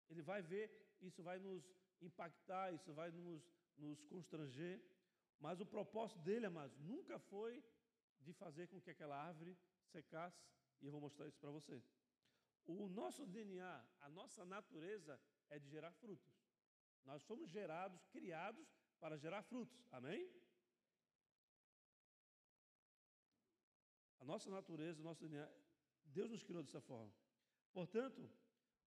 Ele 0.08 0.22
vai 0.22 0.40
ver, 0.42 0.70
isso 1.00 1.22
vai 1.22 1.38
nos 1.38 1.64
impactar, 2.00 2.72
isso 2.72 2.92
vai 2.92 3.10
nos, 3.10 3.42
nos 3.76 4.02
constranger. 4.04 4.82
Mas 5.40 5.60
o 5.60 5.66
propósito 5.66 6.20
dele, 6.20 6.46
amados, 6.46 6.78
nunca 6.80 7.18
foi 7.18 7.62
de 8.20 8.32
fazer 8.32 8.66
com 8.68 8.80
que 8.80 8.90
aquela 8.90 9.16
árvore 9.16 9.56
secasse. 9.84 10.44
E 10.80 10.86
eu 10.86 10.92
vou 10.92 11.00
mostrar 11.00 11.26
isso 11.26 11.38
para 11.38 11.50
você. 11.50 11.82
O 12.66 12.88
nosso 12.88 13.26
DNA, 13.26 13.84
a 14.00 14.08
nossa 14.10 14.44
natureza 14.44 15.20
é 15.48 15.58
de 15.58 15.68
gerar 15.68 15.92
frutos. 15.92 16.38
Nós 17.04 17.22
somos 17.22 17.50
gerados, 17.50 18.04
criados 18.06 18.68
para 19.00 19.16
gerar 19.16 19.42
frutos. 19.42 19.86
Amém? 19.90 20.30
A 24.20 24.24
nossa 24.24 24.50
natureza, 24.50 25.00
o 25.00 25.04
nosso 25.04 25.20
DNA, 25.20 25.48
Deus 26.06 26.30
nos 26.30 26.42
criou 26.42 26.62
dessa 26.62 26.80
forma. 26.80 27.12
Portanto, 27.72 28.28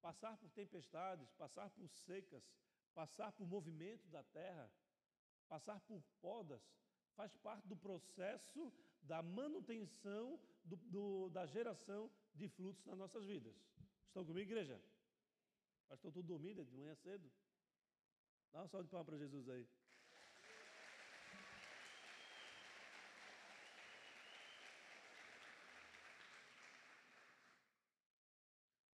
passar 0.02 0.38
por 0.38 0.50
tempestades, 0.52 1.32
passar 1.34 1.70
por 1.70 1.88
secas, 1.90 2.44
passar 2.94 3.32
por 3.32 3.48
movimento 3.48 4.08
da 4.10 4.24
terra, 4.24 4.72
passar 5.48 5.80
por 5.82 6.02
podas, 6.22 6.62
faz 7.16 7.36
parte 7.38 7.68
do 7.68 7.76
processo 7.76 8.72
da 9.02 9.22
manutenção 9.22 10.40
do, 10.64 10.76
do, 10.76 11.30
da 11.30 11.46
geração 11.46 12.12
de 12.34 12.48
frutos 12.48 12.86
nas 12.86 12.98
nossas 12.98 13.26
vidas. 13.26 13.56
Estão 14.08 14.26
comigo, 14.26 14.50
igreja? 14.52 14.82
Estão 15.92 16.12
todos 16.12 16.28
dormindo 16.28 16.64
de 16.64 16.76
manhã 16.76 16.96
cedo? 16.96 17.32
Dá 18.52 18.60
uma 18.60 18.68
salva 18.68 18.84
de 18.84 18.90
palmas 18.90 19.08
para 19.08 19.18
Jesus 19.18 19.48
aí. 19.50 19.68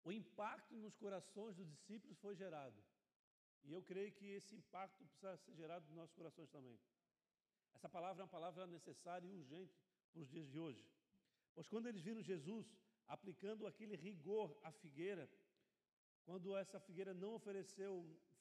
O 0.03 0.12
impacto 0.12 0.75
nos 0.75 0.95
corações 0.95 1.55
dos 1.55 1.67
discípulos 1.67 2.17
foi 2.19 2.36
gerado. 2.36 2.79
E 3.63 3.72
eu 3.72 3.81
creio 3.81 4.12
que 4.12 4.25
esse 4.25 4.55
impacto 4.55 5.05
precisa 5.05 5.38
ser 5.38 5.53
gerado 5.55 5.86
nos 5.86 5.95
nossos 5.95 6.15
corações 6.15 6.50
também. 6.50 6.77
Essa 7.74 7.88
palavra 7.88 8.22
é 8.22 8.25
uma 8.25 8.36
palavra 8.38 8.67
necessária 8.67 9.25
e 9.27 9.31
urgente 9.31 9.77
para 10.12 10.22
os 10.22 10.29
dias 10.29 10.50
de 10.50 10.60
hoje. 10.60 10.86
Pois 11.53 11.67
quando 11.67 11.88
eles 11.88 12.01
viram 12.01 12.22
Jesus 12.22 12.65
aplicando 13.07 13.65
aquele 13.65 13.95
rigor 13.95 14.57
à 14.63 14.72
figueira, 14.72 15.29
quando 16.25 16.55
essa 16.55 16.79
figueira 16.79 17.13
não 17.13 17.36
ofereceu 17.36 17.91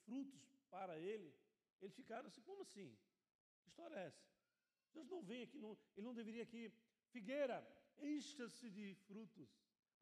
frutos 0.04 0.45
para 0.71 0.99
ele, 0.99 1.33
eles 1.81 1.95
ficaram 1.95 2.26
assim: 2.26 2.42
como 2.42 2.62
assim? 2.62 2.97
Que 3.62 3.69
história 3.69 3.97
é 3.97 4.07
essa? 4.07 4.25
Deus 4.92 5.09
não 5.09 5.23
vem 5.23 5.42
aqui, 5.42 5.59
não, 5.59 5.76
ele 5.97 6.07
não 6.07 6.14
deveria 6.14 6.42
aqui, 6.42 6.73
figueira, 7.11 7.57
encha-se 8.00 8.71
de 8.71 8.95
frutos, 9.07 9.50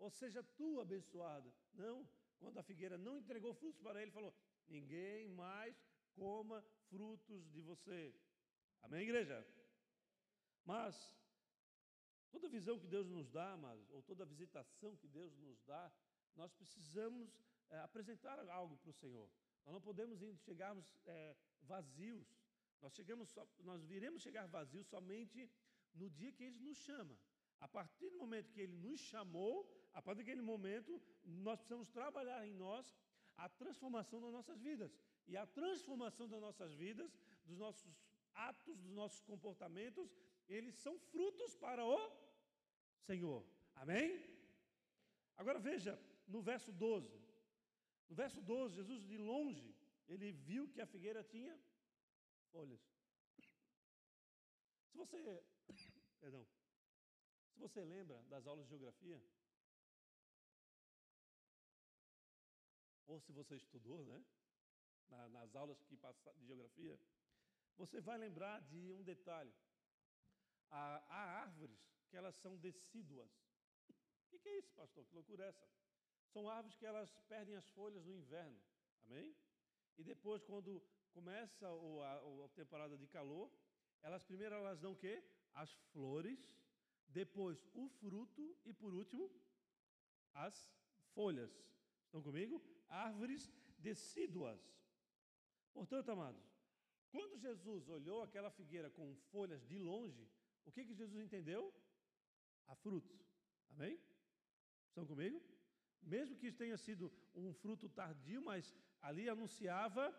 ou 0.01 0.11
seja, 0.11 0.43
tu 0.43 0.81
abençoada. 0.81 1.53
Não, 1.75 2.09
quando 2.39 2.59
a 2.59 2.63
figueira 2.63 2.97
não 2.99 3.19
entregou 3.19 3.53
frutos 3.55 3.81
para 3.81 4.03
ele, 4.03 4.11
falou: 4.11 4.35
ninguém 4.67 5.29
mais 5.29 5.77
coma 6.15 6.65
frutos 6.89 7.49
de 7.51 7.61
você. 7.61 8.15
Amém, 8.83 9.03
igreja? 9.03 9.47
Mas, 10.65 11.15
toda 12.31 12.49
visão 12.49 12.79
que 12.79 12.87
Deus 12.87 13.09
nos 13.09 13.31
dá, 13.31 13.57
mas, 13.57 13.79
ou 13.91 14.03
toda 14.03 14.25
visitação 14.25 14.97
que 14.97 15.07
Deus 15.07 15.37
nos 15.37 15.61
dá, 15.63 15.93
nós 16.35 16.53
precisamos 16.55 17.31
é, 17.69 17.79
apresentar 17.81 18.39
algo 18.49 18.77
para 18.79 18.91
o 18.91 18.95
Senhor. 18.95 19.29
Nós 19.65 19.75
não 19.75 19.81
podemos 19.81 20.19
chegarmos 20.41 20.99
é, 21.05 21.37
vazios. 21.63 22.27
Nós, 22.81 22.95
chegamos 22.95 23.29
só, 23.29 23.47
nós 23.59 23.85
viremos 23.85 24.23
chegar 24.23 24.47
vazios 24.47 24.87
somente 24.87 25.51
no 25.95 26.09
dia 26.09 26.33
que 26.33 26.45
Ele 26.45 26.59
nos 26.61 26.79
chama. 26.79 27.19
A 27.61 27.69
partir 27.69 28.09
do 28.09 28.17
momento 28.17 28.51
que 28.51 28.61
Ele 28.61 28.77
nos 28.77 29.01
chamou, 29.01 29.80
a 29.93 30.01
partir 30.03 30.23
daquele 30.23 30.43
momento, 30.43 31.01
nós 31.25 31.59
precisamos 31.59 31.89
trabalhar 31.89 32.47
em 32.47 32.55
nós 32.55 32.95
a 33.37 33.49
transformação 33.49 34.21
das 34.21 34.33
nossas 34.33 34.61
vidas. 34.61 34.93
E 35.27 35.37
a 35.37 35.47
transformação 35.47 36.29
das 36.29 36.41
nossas 36.41 36.75
vidas, 36.75 37.11
dos 37.45 37.59
nossos 37.59 37.93
atos, 38.35 38.77
dos 38.77 38.93
nossos 38.93 39.21
comportamentos, 39.23 40.09
eles 40.49 40.75
são 40.77 40.99
frutos 40.99 41.55
para 41.57 41.85
o 41.85 41.99
Senhor. 42.99 43.45
Amém? 43.77 44.09
Agora 45.37 45.59
veja, 45.59 45.99
no 46.27 46.41
verso 46.43 46.73
12. 46.73 47.19
No 48.09 48.17
verso 48.17 48.41
12, 48.41 48.75
Jesus 48.75 49.03
de 49.07 49.17
longe, 49.17 49.75
ele 50.09 50.33
viu 50.33 50.69
que 50.69 50.81
a 50.81 50.87
figueira 50.87 51.23
tinha 51.23 51.57
folhas. 52.53 52.81
Se 54.89 54.97
você, 54.97 55.19
perdão, 56.21 56.45
se 57.53 57.61
você 57.61 57.85
lembra 57.85 58.21
das 58.25 58.47
aulas 58.47 58.65
de 58.65 58.71
geografia, 58.71 59.23
ou 63.11 63.19
se 63.21 63.33
você 63.33 63.57
estudou, 63.57 64.05
né, 64.05 64.25
nas 65.37 65.55
aulas 65.57 65.83
que 65.83 65.97
passa, 65.97 66.33
de 66.39 66.47
geografia, 66.47 66.99
você 67.77 68.01
vai 68.01 68.17
lembrar 68.17 68.61
de 68.69 68.93
um 68.93 69.03
detalhe. 69.03 69.53
Há, 70.71 70.83
há 71.09 71.23
árvores 71.43 71.81
que 72.09 72.17
elas 72.17 72.37
são 72.37 72.57
decíduas. 72.57 73.33
O 74.31 74.39
que 74.39 74.49
é 74.49 74.59
isso, 74.59 74.73
pastor? 74.75 75.05
Que 75.07 75.15
loucura 75.15 75.45
é 75.45 75.49
essa? 75.49 75.69
São 76.33 76.49
árvores 76.49 76.77
que 76.77 76.87
elas 76.87 77.11
perdem 77.33 77.57
as 77.57 77.69
folhas 77.71 78.05
no 78.05 78.15
inverno. 78.15 78.61
Amém? 79.07 79.35
E 79.99 80.05
depois, 80.05 80.45
quando 80.45 80.81
começa 81.13 81.67
a, 81.67 82.45
a 82.45 82.49
temporada 82.55 82.97
de 82.97 83.09
calor, 83.09 83.51
elas 84.03 84.23
primeiro 84.23 84.55
elas 84.55 84.79
dão 84.79 84.93
o 84.93 84.97
quê? 84.97 85.21
As 85.55 85.73
flores, 85.93 86.39
depois 87.09 87.59
o 87.75 87.89
fruto 87.89 88.57
e 88.65 88.73
por 88.73 88.95
último 88.95 89.29
as 90.33 90.57
folhas. 91.13 91.51
Estão 92.11 92.21
comigo? 92.21 92.61
Árvores 92.89 93.43
decíduas. 93.79 94.61
Portanto, 95.73 96.11
amados, 96.11 96.45
quando 97.13 97.39
Jesus 97.39 97.89
olhou 97.89 98.21
aquela 98.21 98.51
figueira 98.51 98.91
com 98.91 99.15
folhas 99.31 99.65
de 99.65 99.79
longe, 99.79 100.29
o 100.65 100.73
que, 100.73 100.85
que 100.85 100.93
Jesus 100.93 101.23
entendeu? 101.23 101.73
A 102.67 102.75
frutos. 102.75 103.25
Amém? 103.71 103.97
Estão 104.89 105.07
comigo? 105.07 105.41
Mesmo 106.03 106.37
que 106.37 106.51
tenha 106.51 106.77
sido 106.77 107.13
um 107.33 107.55
fruto 107.55 107.89
tardio, 107.89 108.43
mas 108.43 108.75
ali 109.01 109.29
anunciava 109.29 110.13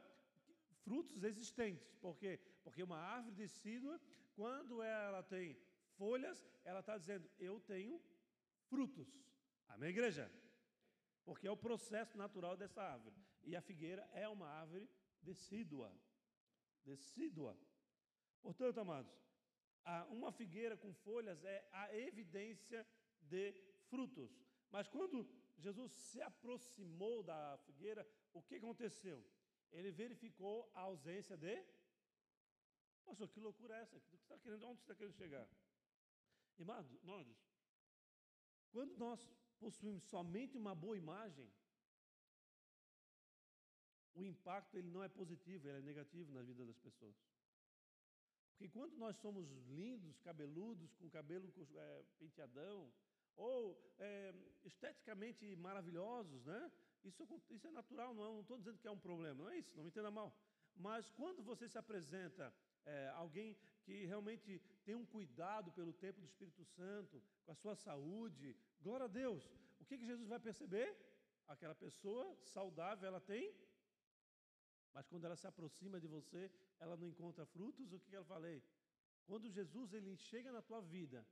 frutos 0.85 1.21
existentes. 1.25 1.93
Por 1.95 2.17
quê? 2.17 2.39
Porque 2.63 2.81
uma 2.81 2.99
árvore 3.15 3.35
decídua, 3.35 3.99
quando 4.33 4.81
ela 4.81 5.21
tem 5.21 5.59
folhas, 5.97 6.41
ela 6.63 6.79
está 6.79 6.97
dizendo: 6.97 7.29
Eu 7.37 7.59
tenho 7.59 8.01
frutos. 8.69 9.09
Amém, 9.67 9.89
igreja? 9.89 10.31
Porque 11.23 11.47
é 11.47 11.51
o 11.51 11.57
processo 11.57 12.17
natural 12.17 12.57
dessa 12.57 12.81
árvore. 12.81 13.15
E 13.43 13.55
a 13.55 13.61
figueira 13.61 14.07
é 14.13 14.27
uma 14.27 14.47
árvore 14.47 14.89
decídua. 15.21 15.93
Decídua. 16.83 17.57
Portanto, 18.41 18.79
amados, 18.79 19.13
uma 20.09 20.31
figueira 20.31 20.75
com 20.77 20.93
folhas 20.93 21.43
é 21.43 21.67
a 21.71 21.95
evidência 21.95 22.87
de 23.21 23.53
frutos. 23.89 24.31
Mas 24.69 24.87
quando 24.87 25.29
Jesus 25.57 25.91
se 25.91 26.21
aproximou 26.21 27.21
da 27.23 27.57
figueira, 27.65 28.07
o 28.33 28.41
que 28.41 28.55
aconteceu? 28.55 29.23
Ele 29.71 29.91
verificou 29.91 30.71
a 30.73 30.81
ausência 30.81 31.37
de. 31.37 31.63
Pastor, 33.05 33.27
que 33.29 33.39
loucura 33.39 33.77
é 33.77 33.81
essa? 33.81 33.99
Que 33.99 34.15
está 34.15 34.37
querendo, 34.37 34.65
onde 34.67 34.79
você 34.79 34.83
está 34.83 34.95
querendo 34.95 35.15
chegar? 35.15 35.47
Irmãos, 36.57 36.87
quando 38.71 38.97
nós 38.97 39.19
possuímos 39.63 40.03
somente 40.13 40.57
uma 40.63 40.73
boa 40.83 40.97
imagem, 41.03 41.47
o 44.19 44.23
impacto 44.31 44.77
ele 44.77 44.89
não 44.95 45.03
é 45.03 45.09
positivo, 45.19 45.67
ele 45.67 45.77
é 45.77 45.89
negativo 45.91 46.31
na 46.37 46.41
vida 46.49 46.65
das 46.65 46.79
pessoas. 46.87 47.15
Porque 48.49 48.67
quando 48.77 48.95
nós 49.03 49.15
somos 49.17 49.45
lindos, 49.79 50.19
cabeludos, 50.19 50.93
com 50.95 51.09
cabelo 51.09 51.47
é, 51.75 52.03
penteadão, 52.19 52.91
ou 53.35 53.59
é, 53.97 54.33
esteticamente 54.63 55.55
maravilhosos, 55.55 56.45
né? 56.45 56.71
Isso, 57.03 57.23
isso 57.49 57.67
é 57.67 57.71
natural, 57.71 58.13
não 58.13 58.41
estou 58.41 58.57
dizendo 58.57 58.77
que 58.77 58.87
é 58.87 58.91
um 58.91 58.99
problema, 58.99 59.43
não 59.43 59.49
é 59.49 59.57
isso, 59.57 59.75
não 59.75 59.83
me 59.83 59.89
entenda 59.89 60.11
mal. 60.11 60.29
Mas 60.75 61.09
quando 61.09 61.41
você 61.43 61.67
se 61.67 61.77
apresenta 61.77 62.53
é, 62.85 63.09
alguém 63.15 63.57
que 63.83 64.05
realmente 64.05 64.59
tem 64.85 64.95
um 64.95 65.05
cuidado 65.05 65.71
pelo 65.71 65.93
tempo 65.93 66.19
do 66.19 66.27
Espírito 66.27 66.63
Santo, 66.65 67.21
com 67.45 67.51
a 67.51 67.55
sua 67.55 67.75
saúde, 67.75 68.55
glória 68.83 69.05
a 69.05 69.13
Deus. 69.23 69.43
O 69.79 69.85
que, 69.85 69.97
que 69.97 70.05
Jesus 70.11 70.27
vai 70.27 70.39
perceber? 70.39 70.87
Aquela 71.47 71.75
pessoa 71.75 72.25
saudável, 72.55 73.07
ela 73.07 73.19
tem, 73.19 73.53
mas 74.93 75.07
quando 75.07 75.25
ela 75.25 75.35
se 75.35 75.47
aproxima 75.47 75.99
de 75.99 76.07
você, 76.07 76.51
ela 76.79 76.95
não 76.97 77.07
encontra 77.07 77.45
frutos. 77.45 77.91
O 77.91 77.99
que, 77.99 78.09
que 78.09 78.17
eu 78.17 78.25
falei? 78.25 78.63
Quando 79.25 79.49
Jesus 79.49 79.93
ele 79.93 80.15
chega 80.17 80.51
na 80.51 80.61
tua 80.61 80.81
vida 80.81 81.25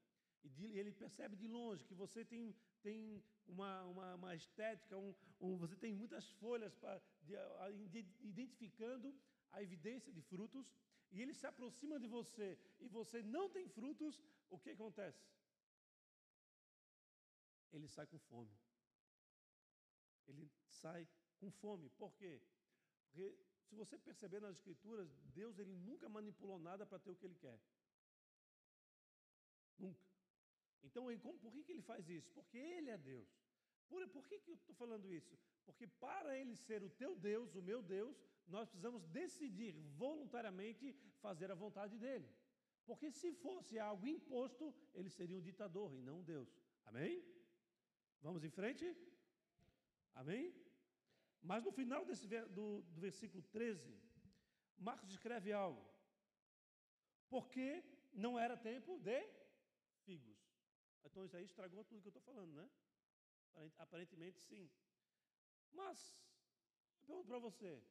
e 0.43 0.49
de, 0.49 0.65
ele 0.79 0.91
percebe 0.91 1.35
de 1.35 1.47
longe 1.47 1.85
que 1.85 1.93
você 1.93 2.23
tem, 2.23 2.55
tem 2.81 3.23
uma, 3.47 3.83
uma, 3.85 4.15
uma 4.15 4.35
estética, 4.35 4.97
um, 4.97 5.13
um, 5.41 5.57
você 5.57 5.75
tem 5.75 5.93
muitas 5.93 6.29
folhas 6.41 6.73
pra, 6.75 7.01
de, 7.21 7.87
de, 7.89 8.01
identificando 8.21 9.13
a 9.51 9.61
evidência 9.61 10.13
de 10.13 10.21
frutos, 10.21 10.71
e 11.11 11.21
ele 11.21 11.33
se 11.33 11.45
aproxima 11.47 11.99
de 11.99 12.07
você 12.07 12.57
e 12.79 12.87
você 12.87 13.21
não 13.23 13.49
tem 13.49 13.67
frutos, 13.67 14.21
o 14.49 14.59
que 14.59 14.69
acontece? 14.69 15.19
Ele 17.71 17.87
sai 17.87 18.05
com 18.07 18.19
fome. 18.19 18.57
Ele 20.27 20.49
sai 20.67 21.07
com 21.39 21.51
fome. 21.51 21.89
Por 21.91 22.13
quê? 22.15 22.41
Porque 23.05 23.37
se 23.67 23.75
você 23.75 23.97
perceber 23.97 24.39
nas 24.41 24.55
escrituras, 24.57 25.09
Deus 25.39 25.57
ele 25.59 25.75
nunca 25.75 26.09
manipulou 26.09 26.59
nada 26.59 26.85
para 26.85 26.99
ter 26.99 27.11
o 27.11 27.15
que 27.15 27.25
ele 27.25 27.35
quer. 27.35 27.59
Nunca. 29.77 30.03
Então, 30.83 31.03
como, 31.19 31.37
por 31.39 31.51
que, 31.53 31.63
que 31.63 31.71
ele 31.71 31.81
faz 31.81 32.09
isso? 32.09 32.31
Porque 32.31 32.57
ele 32.57 32.89
é 32.89 32.97
Deus. 32.97 33.29
Por, 33.87 34.07
por 34.09 34.27
que, 34.27 34.39
que 34.39 34.49
eu 34.49 34.55
estou 34.55 34.75
falando 34.75 35.11
isso? 35.11 35.37
Porque 35.65 35.85
para 35.87 36.37
ele 36.37 36.55
ser 36.55 36.83
o 36.83 36.89
teu 36.89 37.15
Deus, 37.15 37.55
o 37.55 37.61
meu 37.61 37.81
Deus, 37.81 38.15
nós 38.47 38.67
precisamos 38.67 39.03
decidir 39.07 39.73
voluntariamente 40.03 40.95
fazer 41.19 41.51
a 41.51 41.55
vontade 41.55 41.97
dele. 41.97 42.29
Porque 42.85 43.11
se 43.11 43.31
fosse 43.33 43.77
algo 43.77 44.07
imposto, 44.07 44.73
ele 44.93 45.09
seria 45.09 45.37
um 45.37 45.41
ditador 45.41 45.93
e 45.93 46.01
não 46.01 46.19
um 46.19 46.23
Deus. 46.23 46.49
Amém? 46.85 47.23
Vamos 48.21 48.43
em 48.43 48.49
frente? 48.49 48.85
Amém? 50.13 50.53
Mas 51.41 51.63
no 51.63 51.71
final 51.71 52.05
desse, 52.05 52.27
do, 52.27 52.81
do 52.81 53.01
versículo 53.01 53.41
13, 53.43 53.97
Marcos 54.77 55.09
escreve 55.09 55.51
algo. 55.53 55.83
Porque 57.29 57.83
não 58.11 58.37
era 58.37 58.57
tempo 58.57 58.99
de 58.99 59.19
figos. 60.03 60.37
Então 61.03 61.23
isso 61.25 61.37
aí 61.37 61.45
estragou 61.45 61.83
tudo 61.83 62.01
que 62.01 62.07
eu 62.07 62.17
estou 62.17 62.21
falando, 62.21 62.53
né? 62.53 62.69
Aparentemente 63.77 64.39
sim. 64.39 64.69
Mas, 65.71 66.17
eu 66.99 67.07
pergunto 67.07 67.27
para 67.27 67.39
você: 67.39 67.81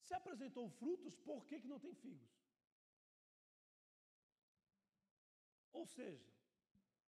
se 0.00 0.14
apresentou 0.14 0.68
frutos, 0.68 1.16
por 1.16 1.46
que, 1.46 1.60
que 1.60 1.68
não 1.68 1.78
tem 1.78 1.94
figos? 1.94 2.30
Ou 5.72 5.86
seja, 5.86 6.30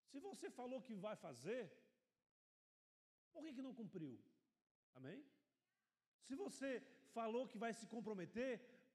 se 0.09 0.21
você 0.21 0.51
falou 0.51 0.81
que 0.81 0.95
vai 0.95 1.17
fazer, 1.17 1.61
por 3.33 3.43
que, 3.45 3.53
que 3.57 3.67
não 3.67 3.75
cumpriu? 3.81 4.15
Amém? 4.95 5.25
Se 6.27 6.35
você 6.35 6.71
falou 7.17 7.49
que 7.51 7.59
vai 7.65 7.73
se 7.73 7.87
comprometer, 7.95 8.51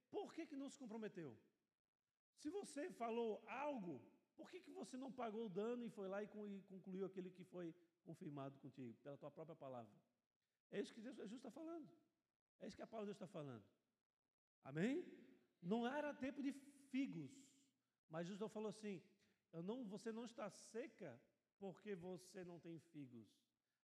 por 0.10 0.34
que, 0.34 0.46
que 0.46 0.56
não 0.62 0.70
se 0.70 0.80
comprometeu? 0.84 1.32
Se 2.42 2.50
você 2.50 2.84
falou 2.92 3.44
algo, 3.48 3.96
por 4.36 4.50
que, 4.50 4.60
que 4.66 4.72
você 4.72 4.96
não 5.04 5.12
pagou 5.12 5.46
o 5.46 5.54
dano 5.62 5.84
e 5.86 5.90
foi 5.98 6.08
lá 6.08 6.22
e 6.24 6.28
concluiu 6.74 7.06
aquele 7.06 7.30
que 7.38 7.44
foi 7.44 7.74
confirmado 8.04 8.58
contigo, 8.60 8.94
pela 9.04 9.18
tua 9.18 9.32
própria 9.32 9.56
palavra? 9.56 9.96
É 10.72 10.80
isso 10.80 10.94
que 10.94 11.02
Jesus 11.02 11.32
está 11.32 11.52
falando. 11.60 11.90
É 12.60 12.68
isso 12.68 12.78
que 12.78 12.84
a 12.84 12.88
palavra 12.88 13.12
de 13.12 13.18
Deus 13.18 13.24
está 13.24 13.40
falando. 13.40 13.64
Amém? 14.64 15.06
Não 15.62 15.88
era 15.88 16.14
tempo 16.14 16.42
de 16.42 16.52
figos, 16.92 17.32
mas 18.10 18.28
Jesus 18.28 18.52
falou 18.52 18.70
assim: 18.70 19.02
não, 19.70 19.84
você 19.86 20.12
não 20.12 20.26
está 20.26 20.50
seca 20.50 21.20
porque 21.60 21.96
você 21.96 22.44
não 22.44 22.60
tem 22.60 22.78
figos, 22.80 23.28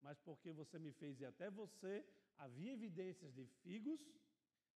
mas 0.07 0.19
porque 0.21 0.53
você 0.53 0.79
me 0.79 0.92
fez 0.92 1.21
e 1.21 1.25
até 1.25 1.51
você 1.51 1.92
havia 2.45 2.73
evidências 2.79 3.33
de 3.35 3.45
figos, 3.62 4.01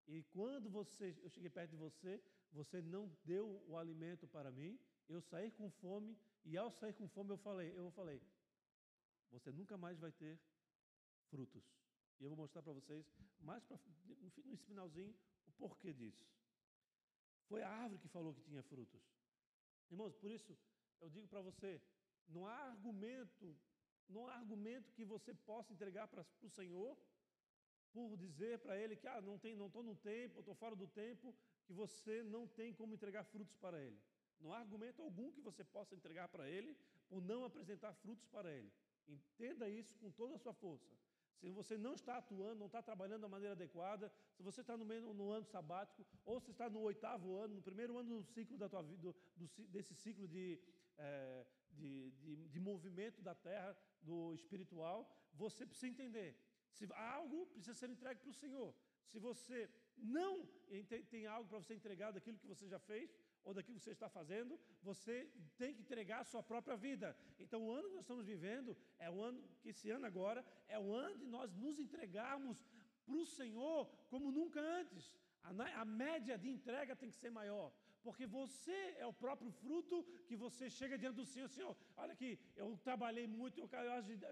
e 0.07 0.23
quando 0.35 0.67
você, 0.71 1.15
eu 1.21 1.29
cheguei 1.29 1.51
perto 1.51 1.69
de 1.69 1.77
você, 1.77 2.13
você 2.51 2.81
não 2.81 3.03
deu 3.23 3.45
o 3.67 3.77
alimento 3.77 4.27
para 4.27 4.49
mim, 4.49 4.79
eu 5.07 5.21
saí 5.21 5.51
com 5.51 5.69
fome, 5.81 6.17
e 6.43 6.57
ao 6.57 6.71
sair 6.71 6.93
com 6.93 7.07
fome 7.07 7.29
eu 7.29 7.37
falei, 7.37 7.69
eu 7.77 7.91
falei, 7.91 8.19
você 9.29 9.51
nunca 9.51 9.77
mais 9.77 9.99
vai 9.99 10.11
ter 10.11 10.39
frutos. 11.29 11.63
E 12.19 12.23
eu 12.23 12.29
vou 12.29 12.37
mostrar 12.37 12.63
para 12.63 12.73
vocês, 12.73 13.05
mais 13.39 13.63
pra, 13.65 13.77
no 14.45 14.57
finalzinho, 14.57 15.15
o 15.45 15.51
porquê 15.51 15.93
disso. 15.93 16.25
Foi 17.47 17.61
a 17.61 17.69
árvore 17.69 18.01
que 18.01 18.07
falou 18.07 18.33
que 18.33 18.41
tinha 18.41 18.63
frutos. 18.63 18.99
Irmãos, 19.91 20.15
por 20.15 20.31
isso 20.31 20.57
eu 20.99 21.07
digo 21.07 21.27
para 21.27 21.41
você, 21.41 21.79
não 22.27 22.47
há 22.47 22.57
argumento, 22.71 23.55
não 24.09 24.27
há 24.27 24.35
argumento 24.35 24.91
que 24.93 25.05
você 25.05 25.33
possa 25.33 25.71
entregar 25.71 26.07
para 26.07 26.25
o 26.41 26.49
Senhor 26.49 26.97
por 27.93 28.15
dizer 28.17 28.59
para 28.59 28.77
ele 28.77 28.95
que 28.95 29.07
ah, 29.07 29.21
não 29.21 29.37
tem, 29.37 29.55
não 29.55 29.67
estou 29.67 29.83
no 29.83 29.95
tempo, 29.95 30.39
estou 30.39 30.55
fora 30.55 30.75
do 30.75 30.87
tempo, 30.87 31.35
que 31.65 31.73
você 31.73 32.23
não 32.23 32.47
tem 32.47 32.73
como 32.73 32.93
entregar 32.93 33.23
frutos 33.23 33.55
para 33.55 33.79
ele. 33.81 33.99
Não 34.39 34.53
há 34.53 34.59
argumento 34.59 35.01
algum 35.01 35.31
que 35.31 35.41
você 35.41 35.63
possa 35.63 35.95
entregar 35.95 36.27
para 36.29 36.49
ele 36.49 36.75
por 37.09 37.21
não 37.21 37.43
apresentar 37.43 37.93
frutos 37.93 38.25
para 38.27 38.51
ele. 38.51 38.71
Entenda 39.07 39.67
isso 39.67 39.97
com 39.97 40.11
toda 40.11 40.35
a 40.35 40.37
sua 40.37 40.53
força. 40.53 40.95
Se 41.39 41.49
você 41.51 41.77
não 41.77 41.93
está 41.93 42.17
atuando, 42.17 42.59
não 42.59 42.65
está 42.65 42.81
trabalhando 42.81 43.21
da 43.21 43.29
maneira 43.29 43.53
adequada, 43.53 44.11
se 44.35 44.43
você 44.43 44.61
está 44.61 44.75
no, 44.75 44.85
meio, 44.85 45.13
no 45.13 45.31
ano 45.31 45.45
sabático, 45.45 46.05
ou 46.25 46.39
se 46.39 46.51
está 46.51 46.69
no 46.69 46.81
oitavo 46.81 47.37
ano, 47.37 47.55
no 47.55 47.61
primeiro 47.61 47.97
ano 47.97 48.17
do 48.17 48.23
ciclo 48.23 48.57
da 48.57 48.67
tua 48.67 48.81
vida, 48.81 49.01
do, 49.01 49.15
do, 49.37 49.67
desse 49.69 49.95
ciclo 49.95 50.27
de, 50.27 50.59
é, 50.97 51.45
de, 51.71 52.11
de, 52.11 52.47
de 52.47 52.59
movimento 52.59 53.21
da 53.21 53.35
terra, 53.35 53.77
do 54.01 54.33
espiritual, 54.33 55.09
você 55.33 55.65
precisa 55.65 55.87
entender. 55.87 56.35
Se 56.71 56.87
algo 56.93 57.47
precisa 57.47 57.73
ser 57.73 57.89
entregue 57.89 58.21
para 58.21 58.29
o 58.29 58.33
Senhor. 58.33 58.73
Se 59.05 59.19
você 59.19 59.69
não 59.97 60.45
tem 61.09 61.25
algo 61.25 61.49
para 61.49 61.59
você 61.59 61.73
entregar 61.73 62.11
daquilo 62.11 62.37
que 62.37 62.47
você 62.47 62.67
já 62.67 62.79
fez, 62.79 63.09
ou 63.43 63.53
daquilo 63.53 63.77
que 63.77 63.83
você 63.83 63.91
está 63.91 64.09
fazendo, 64.09 64.59
você 64.81 65.29
tem 65.57 65.73
que 65.73 65.81
entregar 65.81 66.19
a 66.19 66.23
sua 66.23 66.43
própria 66.43 66.75
vida. 66.75 67.15
Então, 67.39 67.65
o 67.65 67.71
ano 67.71 67.87
que 67.87 67.95
nós 67.95 68.03
estamos 68.03 68.25
vivendo 68.25 68.77
é 68.99 69.09
o 69.09 69.21
ano 69.21 69.41
que 69.61 69.69
esse 69.69 69.89
ano 69.89 70.05
agora 70.05 70.45
é 70.67 70.77
o 70.77 70.93
ano 70.93 71.17
de 71.17 71.25
nós 71.25 71.53
nos 71.53 71.79
entregarmos 71.79 72.57
para 73.05 73.15
o 73.15 73.25
Senhor 73.25 73.87
como 74.09 74.31
nunca 74.31 74.59
antes. 74.59 75.17
A, 75.43 75.81
a 75.81 75.85
média 75.85 76.37
de 76.37 76.49
entrega 76.49 76.95
tem 76.95 77.09
que 77.09 77.15
ser 77.15 77.31
maior, 77.31 77.73
porque 78.03 78.25
você 78.25 78.77
é 78.97 79.05
o 79.05 79.13
próprio 79.13 79.51
fruto 79.51 80.03
que 80.27 80.35
você 80.35 80.69
chega 80.69 80.97
diante 80.97 81.15
do 81.15 81.25
Senhor. 81.25 81.49
Senhor, 81.49 81.75
olha 81.97 82.13
aqui, 82.13 82.39
eu 82.55 82.77
trabalhei 82.77 83.27
muito, 83.27 83.59
eu, 83.59 83.69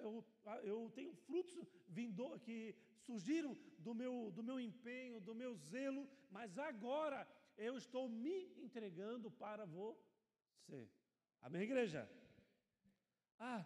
eu, 0.07 0.25
eu 0.63 0.91
tenho 0.95 1.13
frutos 1.13 1.67
vindo, 1.87 2.39
que 2.39 2.75
surgiram 3.05 3.57
do 3.79 3.93
meu, 3.93 4.31
do 4.31 4.43
meu 4.43 4.59
empenho, 4.59 5.19
do 5.19 5.35
meu 5.35 5.55
zelo, 5.55 6.07
mas 6.29 6.57
agora 6.57 7.27
eu 7.57 7.77
estou 7.77 8.07
me 8.07 8.39
entregando 8.63 9.29
para 9.31 9.65
você. 9.65 10.89
Amém, 11.41 11.63
igreja? 11.63 12.09
Ah, 13.39 13.65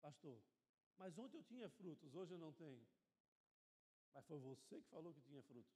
pastor, 0.00 0.40
mas 0.96 1.18
ontem 1.18 1.36
eu 1.36 1.42
tinha 1.42 1.68
frutos, 1.68 2.14
hoje 2.14 2.32
eu 2.32 2.38
não 2.38 2.52
tenho. 2.52 2.80
Mas 4.12 4.26
foi 4.26 4.38
você 4.38 4.80
que 4.80 4.88
falou 4.88 5.12
que 5.14 5.20
tinha 5.20 5.42
frutos. 5.42 5.72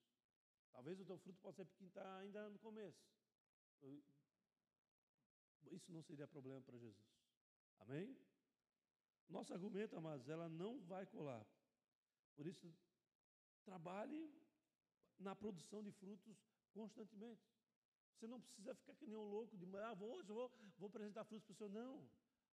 Talvez 0.72 0.98
o 0.98 1.04
teu 1.04 1.16
fruto 1.18 1.38
possa 1.40 1.58
ser 1.58 1.66
pequeno, 1.66 1.88
está 1.88 2.16
ainda 2.16 2.48
no 2.50 2.58
começo. 2.58 3.00
Isso 5.70 5.92
não 5.92 6.02
seria 6.02 6.26
problema 6.26 6.60
para 6.62 6.78
Jesus. 6.78 6.96
Amém? 7.80 8.16
Nosso 9.28 9.52
argumento, 9.52 9.96
amados, 9.96 10.28
ela 10.28 10.48
não 10.48 10.80
vai 10.80 11.04
colar. 11.06 11.44
Por 12.36 12.46
isso, 12.46 12.72
trabalhe 13.64 14.30
na 15.18 15.34
produção 15.34 15.82
de 15.82 15.90
frutos 15.90 16.36
constantemente. 16.72 17.42
Você 18.12 18.26
não 18.26 18.40
precisa 18.40 18.74
ficar 18.74 18.94
que 18.94 19.06
nem 19.06 19.16
um 19.16 19.28
louco 19.28 19.56
de 19.56 19.66
ah, 19.76 19.94
vou, 19.94 20.16
hoje 20.16 20.28
vou, 20.32 20.50
vou 20.78 20.88
apresentar 20.88 21.24
frutos 21.24 21.46
para 21.46 21.52
o 21.52 21.56
Senhor. 21.56 21.70
Não. 21.70 22.08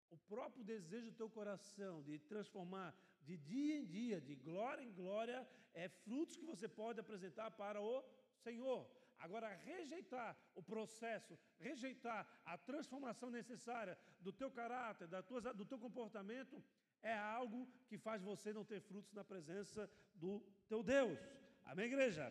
O 0.09 0.17
próprio 0.17 0.63
desejo 0.63 1.11
do 1.11 1.17
teu 1.17 1.29
coração 1.29 2.01
de 2.01 2.19
transformar 2.19 2.93
de 3.21 3.37
dia 3.37 3.77
em 3.77 3.85
dia, 3.85 4.19
de 4.19 4.35
glória 4.35 4.83
em 4.83 4.91
glória, 4.91 5.47
é 5.73 5.87
frutos 5.87 6.35
que 6.35 6.45
você 6.45 6.67
pode 6.67 6.99
apresentar 6.99 7.51
para 7.51 7.81
o 7.81 8.03
Senhor. 8.43 8.89
Agora, 9.25 9.47
rejeitar 9.69 10.35
o 10.55 10.63
processo, 10.63 11.37
rejeitar 11.59 12.21
a 12.43 12.57
transformação 12.57 13.29
necessária 13.29 13.95
do 14.19 14.31
teu 14.33 14.49
caráter, 14.49 15.07
da 15.07 15.21
tua, 15.21 15.39
do 15.53 15.65
teu 15.71 15.77
comportamento, 15.77 16.61
é 17.03 17.15
algo 17.17 17.59
que 17.87 17.97
faz 17.97 18.23
você 18.23 18.51
não 18.51 18.65
ter 18.65 18.81
frutos 18.81 19.13
na 19.13 19.23
presença 19.23 19.89
do 20.15 20.39
teu 20.67 20.81
Deus. 20.81 21.19
Amém, 21.63 21.85
igreja? 21.85 22.25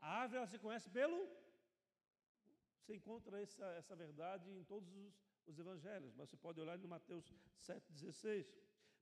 A 0.00 0.20
árvore 0.22 0.38
ela 0.38 0.46
se 0.46 0.58
conhece 0.58 0.88
pelo. 0.90 1.18
Você 2.78 2.94
encontra 2.96 3.40
essa, 3.40 3.66
essa 3.80 3.94
verdade 3.94 4.50
em 4.50 4.64
todos 4.64 4.90
os, 5.02 5.14
os 5.46 5.58
evangelhos, 5.58 6.14
mas 6.14 6.30
você 6.30 6.36
pode 6.36 6.58
olhar 6.60 6.78
no 6.78 6.88
Mateus 6.88 7.30
7,16. 7.60 8.46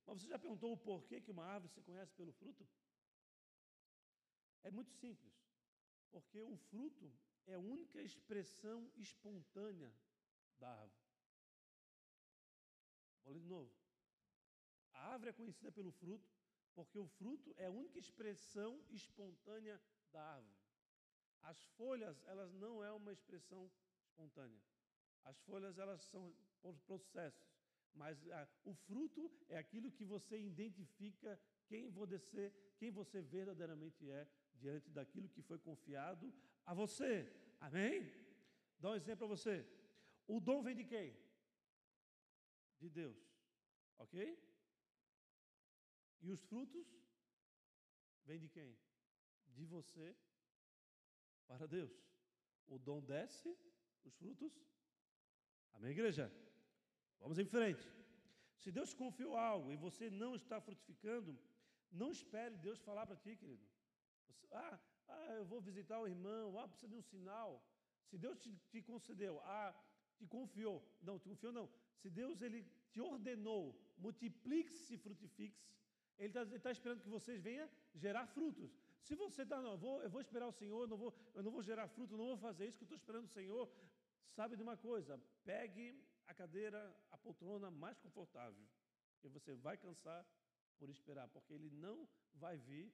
Mas 0.05 0.21
você 0.21 0.27
já 0.27 0.37
perguntou 0.37 0.73
o 0.73 0.77
porquê 0.77 1.21
que 1.21 1.31
uma 1.31 1.45
árvore 1.45 1.71
se 1.73 1.81
conhece 1.81 2.13
pelo 2.13 2.33
fruto? 2.33 2.67
É 4.63 4.69
muito 4.69 4.91
simples. 4.91 5.33
Porque 6.11 6.41
o 6.41 6.55
fruto 6.69 7.11
é 7.47 7.53
a 7.55 7.59
única 7.59 8.01
expressão 8.01 8.89
espontânea 8.95 9.91
da 10.59 10.69
árvore. 10.69 11.11
Vou 13.23 13.33
ler 13.33 13.39
de 13.39 13.47
novo. 13.47 13.71
A 14.93 15.13
árvore 15.13 15.29
é 15.29 15.33
conhecida 15.33 15.71
pelo 15.71 15.91
fruto, 15.91 16.29
porque 16.73 16.99
o 16.99 17.07
fruto 17.07 17.53
é 17.57 17.65
a 17.65 17.71
única 17.71 17.97
expressão 17.97 18.83
espontânea 18.89 19.81
da 20.11 20.21
árvore. 20.21 20.61
As 21.41 21.61
folhas, 21.77 22.21
elas 22.25 22.53
não 22.53 22.83
é 22.83 22.91
uma 22.91 23.11
expressão 23.11 23.71
espontânea. 24.03 24.61
As 25.23 25.39
folhas, 25.41 25.77
elas 25.77 26.01
são 26.03 26.33
processos. 26.85 27.51
Mas 27.93 28.17
ah, 28.31 28.47
o 28.63 28.73
fruto 28.73 29.31
é 29.49 29.57
aquilo 29.57 29.91
que 29.91 30.05
você 30.05 30.39
identifica 30.39 31.39
quem 31.67 31.89
você, 31.89 32.53
quem 32.77 32.91
você 32.91 33.21
verdadeiramente 33.21 34.09
é 34.09 34.27
diante 34.63 34.89
daquilo 34.97 35.31
que 35.33 35.47
foi 35.49 35.59
confiado 35.67 36.25
a 36.65 36.73
você. 36.81 37.13
Amém? 37.67 37.95
Dá 38.81 38.87
um 38.91 38.99
exemplo 39.01 39.21
para 39.21 39.35
você. 39.35 39.55
O 40.33 40.39
dom 40.47 40.59
vem 40.67 40.75
de 40.81 40.85
quem? 40.93 41.07
De 42.81 42.89
Deus. 43.01 43.19
Ok? 44.03 44.15
E 46.25 46.29
os 46.35 46.41
frutos 46.51 46.87
vêm 48.27 48.39
de 48.45 48.49
quem? 48.57 48.71
De 49.55 49.65
você 49.65 50.07
para 51.49 51.67
Deus. 51.77 51.93
O 52.67 52.77
dom 52.87 52.99
desce, 53.13 53.49
os 54.07 54.13
frutos. 54.21 54.53
Amém, 55.73 55.91
igreja? 55.91 56.25
Vamos 57.19 57.37
em 57.43 57.45
frente. 57.55 57.85
Se 58.61 58.71
Deus 58.77 58.93
confiou 58.93 59.35
algo 59.35 59.71
e 59.73 59.81
você 59.85 60.09
não 60.09 60.31
está 60.41 60.57
frutificando, 60.67 61.31
não 61.91 62.11
espere 62.11 62.55
Deus 62.67 62.79
falar 62.87 63.05
para 63.05 63.21
ti, 63.23 63.35
querido. 63.35 63.65
Ah, 64.51 64.79
ah, 65.07 65.33
eu 65.35 65.45
vou 65.45 65.61
visitar 65.61 65.99
o 65.99 66.07
irmão, 66.07 66.57
ah, 66.59 66.67
precisa 66.67 66.87
de 66.87 66.95
um 66.95 67.01
sinal. 67.01 67.63
Se 68.09 68.17
Deus 68.17 68.37
te, 68.39 68.51
te 68.71 68.81
concedeu, 68.81 69.39
ah, 69.41 69.73
te 70.17 70.25
confiou, 70.27 70.77
não, 71.01 71.17
te 71.17 71.27
confiou 71.29 71.53
não. 71.53 71.69
Se 72.01 72.09
Deus 72.09 72.41
ele 72.41 72.65
te 72.91 72.99
ordenou, 72.99 73.79
multiplique-se 73.97 74.95
e 74.95 74.97
frutifique-se, 74.97 75.73
Ele 76.17 76.27
está 76.27 76.45
tá 76.59 76.71
esperando 76.71 77.01
que 77.01 77.09
vocês 77.09 77.41
venham 77.41 77.69
gerar 77.95 78.25
frutos. 78.27 78.71
Se 79.01 79.15
você 79.15 79.43
está, 79.43 79.61
não, 79.61 79.71
eu 79.71 79.77
vou, 79.77 80.01
eu 80.03 80.09
vou 80.09 80.21
esperar 80.21 80.47
o 80.47 80.51
Senhor, 80.51 80.87
não 80.87 80.97
vou, 80.97 81.13
eu 81.33 81.43
não 81.43 81.51
vou 81.51 81.63
gerar 81.63 81.87
fruto, 81.87 82.17
não 82.17 82.25
vou 82.25 82.37
fazer 82.37 82.67
isso 82.67 82.77
que 82.77 82.83
eu 82.83 82.85
estou 82.85 82.97
esperando 82.97 83.25
o 83.25 83.35
Senhor, 83.39 83.71
sabe 84.29 84.55
de 84.55 84.63
uma 84.63 84.77
coisa? 84.77 85.19
Pegue 85.43 86.03
a 86.27 86.33
cadeira, 86.33 86.79
a 87.09 87.17
poltrona 87.17 87.71
mais 87.71 87.97
confortável, 87.99 88.65
e 89.23 89.27
você 89.29 89.55
vai 89.55 89.77
cansar 89.77 90.25
por 90.77 90.89
esperar, 90.89 91.27
porque 91.29 91.53
Ele 91.53 91.69
não 91.69 92.07
vai 92.33 92.57
vir 92.57 92.91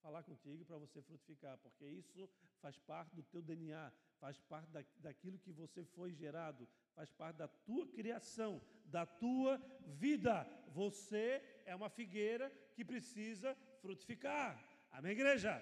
falar 0.00 0.22
contigo 0.22 0.64
para 0.64 0.78
você 0.78 1.00
frutificar, 1.02 1.56
porque 1.58 1.86
isso 1.86 2.28
faz 2.60 2.78
parte 2.78 3.14
do 3.14 3.22
teu 3.22 3.42
DNA, 3.42 3.92
faz 4.18 4.40
parte 4.40 4.70
da, 4.70 4.84
daquilo 4.98 5.38
que 5.38 5.52
você 5.52 5.84
foi 5.84 6.12
gerado, 6.12 6.68
faz 6.94 7.10
parte 7.10 7.36
da 7.36 7.48
tua 7.48 7.86
criação, 7.88 8.60
da 8.86 9.06
tua 9.06 9.58
vida. 9.86 10.46
Você 10.68 11.42
é 11.64 11.74
uma 11.74 11.88
figueira 11.88 12.50
que 12.74 12.84
precisa 12.84 13.54
frutificar. 13.80 14.62
Amém, 14.90 15.12
igreja? 15.12 15.60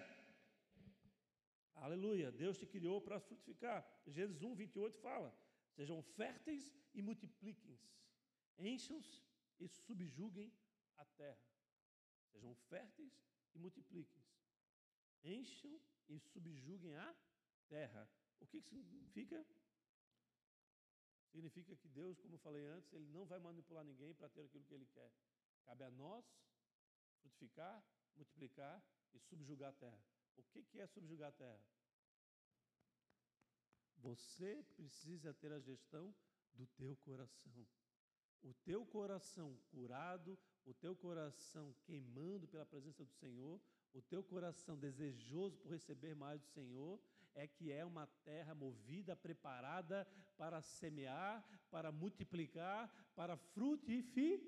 Aleluia. 1.75 2.33
Deus 2.33 2.59
te 2.59 2.67
criou 2.67 3.01
para 3.01 3.21
frutificar. 3.21 3.87
Gênesis 4.07 4.43
1, 4.43 4.55
28 4.55 4.99
fala: 4.99 5.35
Sejam 5.77 6.03
férteis 6.03 6.75
e 6.95 7.03
multipliquem-se, 7.03 7.93
encham-se 8.59 9.23
e 9.61 9.69
subjuguem 9.69 10.53
a 10.97 11.05
terra. 11.05 11.49
Sejam 12.33 12.55
férteis 12.69 13.13
e 13.59 13.61
multipliquem-se. 13.61 14.39
Encham 15.25 15.81
e 16.09 16.19
subjuguem 16.19 16.95
a 16.97 17.17
terra. 17.69 18.09
O 18.41 18.47
que, 18.47 18.63
que 18.63 18.69
significa? 18.69 19.45
Significa 21.31 21.77
que 21.77 21.89
Deus, 21.89 22.19
como 22.19 22.35
eu 22.35 22.39
falei 22.39 22.65
antes, 22.65 22.93
Ele 22.93 23.07
não 23.09 23.27
vai 23.27 23.39
manipular 23.39 23.85
ninguém 23.85 24.15
para 24.15 24.29
ter 24.29 24.43
aquilo 24.43 24.65
que 24.65 24.75
Ele 24.75 24.87
quer. 24.87 25.13
Cabe 25.65 25.85
a 25.85 25.91
nós 25.91 26.25
frutificar, 27.21 27.85
multiplicar 28.17 28.83
e 29.13 29.19
subjugar 29.19 29.71
a 29.71 29.73
terra. 29.73 30.03
O 30.37 30.43
que, 30.45 30.63
que 30.63 30.81
é 30.81 30.87
subjugar 30.87 31.29
a 31.29 31.33
terra? 31.33 31.61
Você 33.99 34.63
precisa 34.77 35.35
ter 35.35 35.53
a 35.53 35.59
gestão 35.59 36.15
do 36.55 36.67
teu 36.69 36.97
coração. 36.97 37.67
O 38.41 38.55
teu 38.55 38.87
coração 38.87 39.57
curado, 39.71 40.39
o 40.69 40.75
teu 40.75 40.95
coração 40.95 41.75
queimando 41.87 42.47
pela 42.47 42.67
presença 42.67 43.03
do 43.03 43.11
Senhor, 43.13 43.59
o 43.95 44.03
teu 44.03 44.23
coração 44.23 44.77
desejoso 44.77 45.57
por 45.59 45.71
receber 45.71 46.15
mais 46.15 46.43
do 46.43 46.47
Senhor, 46.49 47.01
é 47.35 47.47
que 47.47 47.73
é 47.73 47.83
uma 47.85 48.07
terra 48.23 48.55
movida, 48.55 49.17
preparada 49.17 50.07
para 50.37 50.61
semear, 50.61 51.43
para 51.71 51.91
multiplicar, 51.91 52.93
para 53.15 53.35
frutificar. 53.37 54.45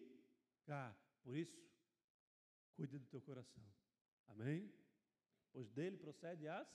Por 1.22 1.34
isso, 1.36 1.58
cuide 2.76 2.98
do 2.98 3.06
teu 3.06 3.22
coração. 3.22 3.64
Amém? 4.28 4.70
Pois 5.52 5.70
dele 5.70 5.96
procede 5.96 6.46
as. 6.46 6.68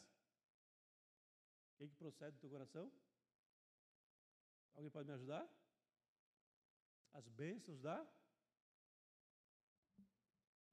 O 1.73 1.77
que, 1.77 1.88
que 1.89 1.95
procede 1.95 2.38
do 2.38 2.39
teu 2.39 2.49
coração? 2.49 2.91
Alguém 4.73 4.89
pode 4.89 5.08
me 5.08 5.13
ajudar? 5.13 5.47
As 7.13 7.27
bênçãos 7.27 7.79
da. 7.79 8.03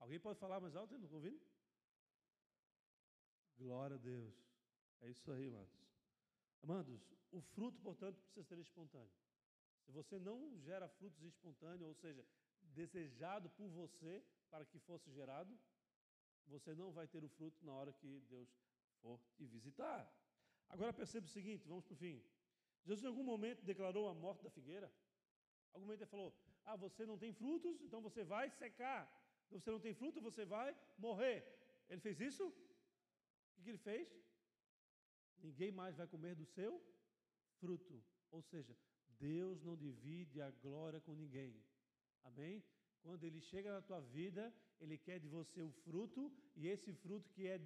Alguém 0.02 0.18
pode 0.18 0.38
falar 0.40 0.58
mais 0.60 0.74
alto? 0.74 0.98
Não 0.98 1.04
estou 1.04 1.18
ouvindo? 1.20 1.40
Glória 3.56 3.94
a 3.94 3.98
Deus. 3.98 4.34
É 5.00 5.08
isso 5.08 5.30
aí, 5.30 5.46
amados. 5.46 5.80
Amados, 6.64 7.00
o 7.30 7.40
fruto, 7.40 7.80
portanto, 7.80 8.16
precisa 8.20 8.42
ser 8.42 8.58
espontâneo. 8.58 9.12
Se 9.84 9.92
você 9.92 10.18
não 10.18 10.58
gera 10.60 10.88
frutos 10.88 11.22
espontâneos, 11.22 11.88
ou 11.88 11.94
seja, 11.94 12.24
desejado 12.62 13.48
por 13.50 13.68
você 13.68 14.24
para 14.50 14.64
que 14.64 14.78
fosse 14.80 15.08
gerado, 15.12 15.56
você 16.48 16.74
não 16.74 16.90
vai 16.90 17.06
ter 17.06 17.22
o 17.22 17.28
fruto 17.28 17.64
na 17.64 17.72
hora 17.72 17.92
que 17.92 18.20
Deus 18.28 18.48
for 19.00 19.20
te 19.36 19.46
visitar. 19.46 20.12
Agora 20.68 20.92
perceba 20.92 21.26
o 21.26 21.30
seguinte, 21.30 21.68
vamos 21.68 21.84
para 21.84 21.94
o 21.94 21.96
fim. 21.96 22.20
Jesus 22.84 23.04
em 23.04 23.06
algum 23.06 23.22
momento 23.22 23.62
declarou 23.62 24.08
a 24.08 24.14
morte 24.14 24.42
da 24.42 24.50
figueira. 24.50 24.92
Algum 25.72 25.86
momento 25.86 26.00
ele 26.00 26.10
falou: 26.10 26.34
Ah, 26.64 26.74
você 26.74 27.06
não 27.06 27.16
tem 27.16 27.32
frutos, 27.32 27.80
então 27.80 28.00
você 28.00 28.24
vai 28.24 28.50
secar. 28.50 29.21
Você 29.56 29.70
não 29.70 29.80
tem 29.86 29.94
fruto, 30.00 30.26
você 30.28 30.44
vai 30.44 30.70
morrer. 31.06 31.38
Ele 31.88 32.00
fez 32.06 32.20
isso? 32.20 32.44
O 33.56 33.62
que 33.62 33.70
ele 33.70 33.78
fez? 33.90 34.08
Ninguém 35.46 35.70
mais 35.80 35.96
vai 36.00 36.06
comer 36.14 36.34
do 36.34 36.46
seu 36.56 36.72
fruto. 37.58 37.96
Ou 38.30 38.42
seja, 38.42 38.74
Deus 39.18 39.62
não 39.62 39.76
divide 39.76 40.40
a 40.40 40.50
glória 40.50 41.00
com 41.00 41.14
ninguém. 41.22 41.52
Amém? 42.24 42.64
Quando 43.02 43.24
ele 43.24 43.40
chega 43.40 43.72
na 43.72 43.82
tua 43.88 44.00
vida, 44.00 44.42
ele 44.80 44.96
quer 44.96 45.18
de 45.18 45.28
você 45.28 45.60
o 45.60 45.72
fruto, 45.84 46.32
e 46.54 46.68
esse 46.68 46.92
fruto 46.92 47.28
que 47.34 47.46
é 47.46 47.60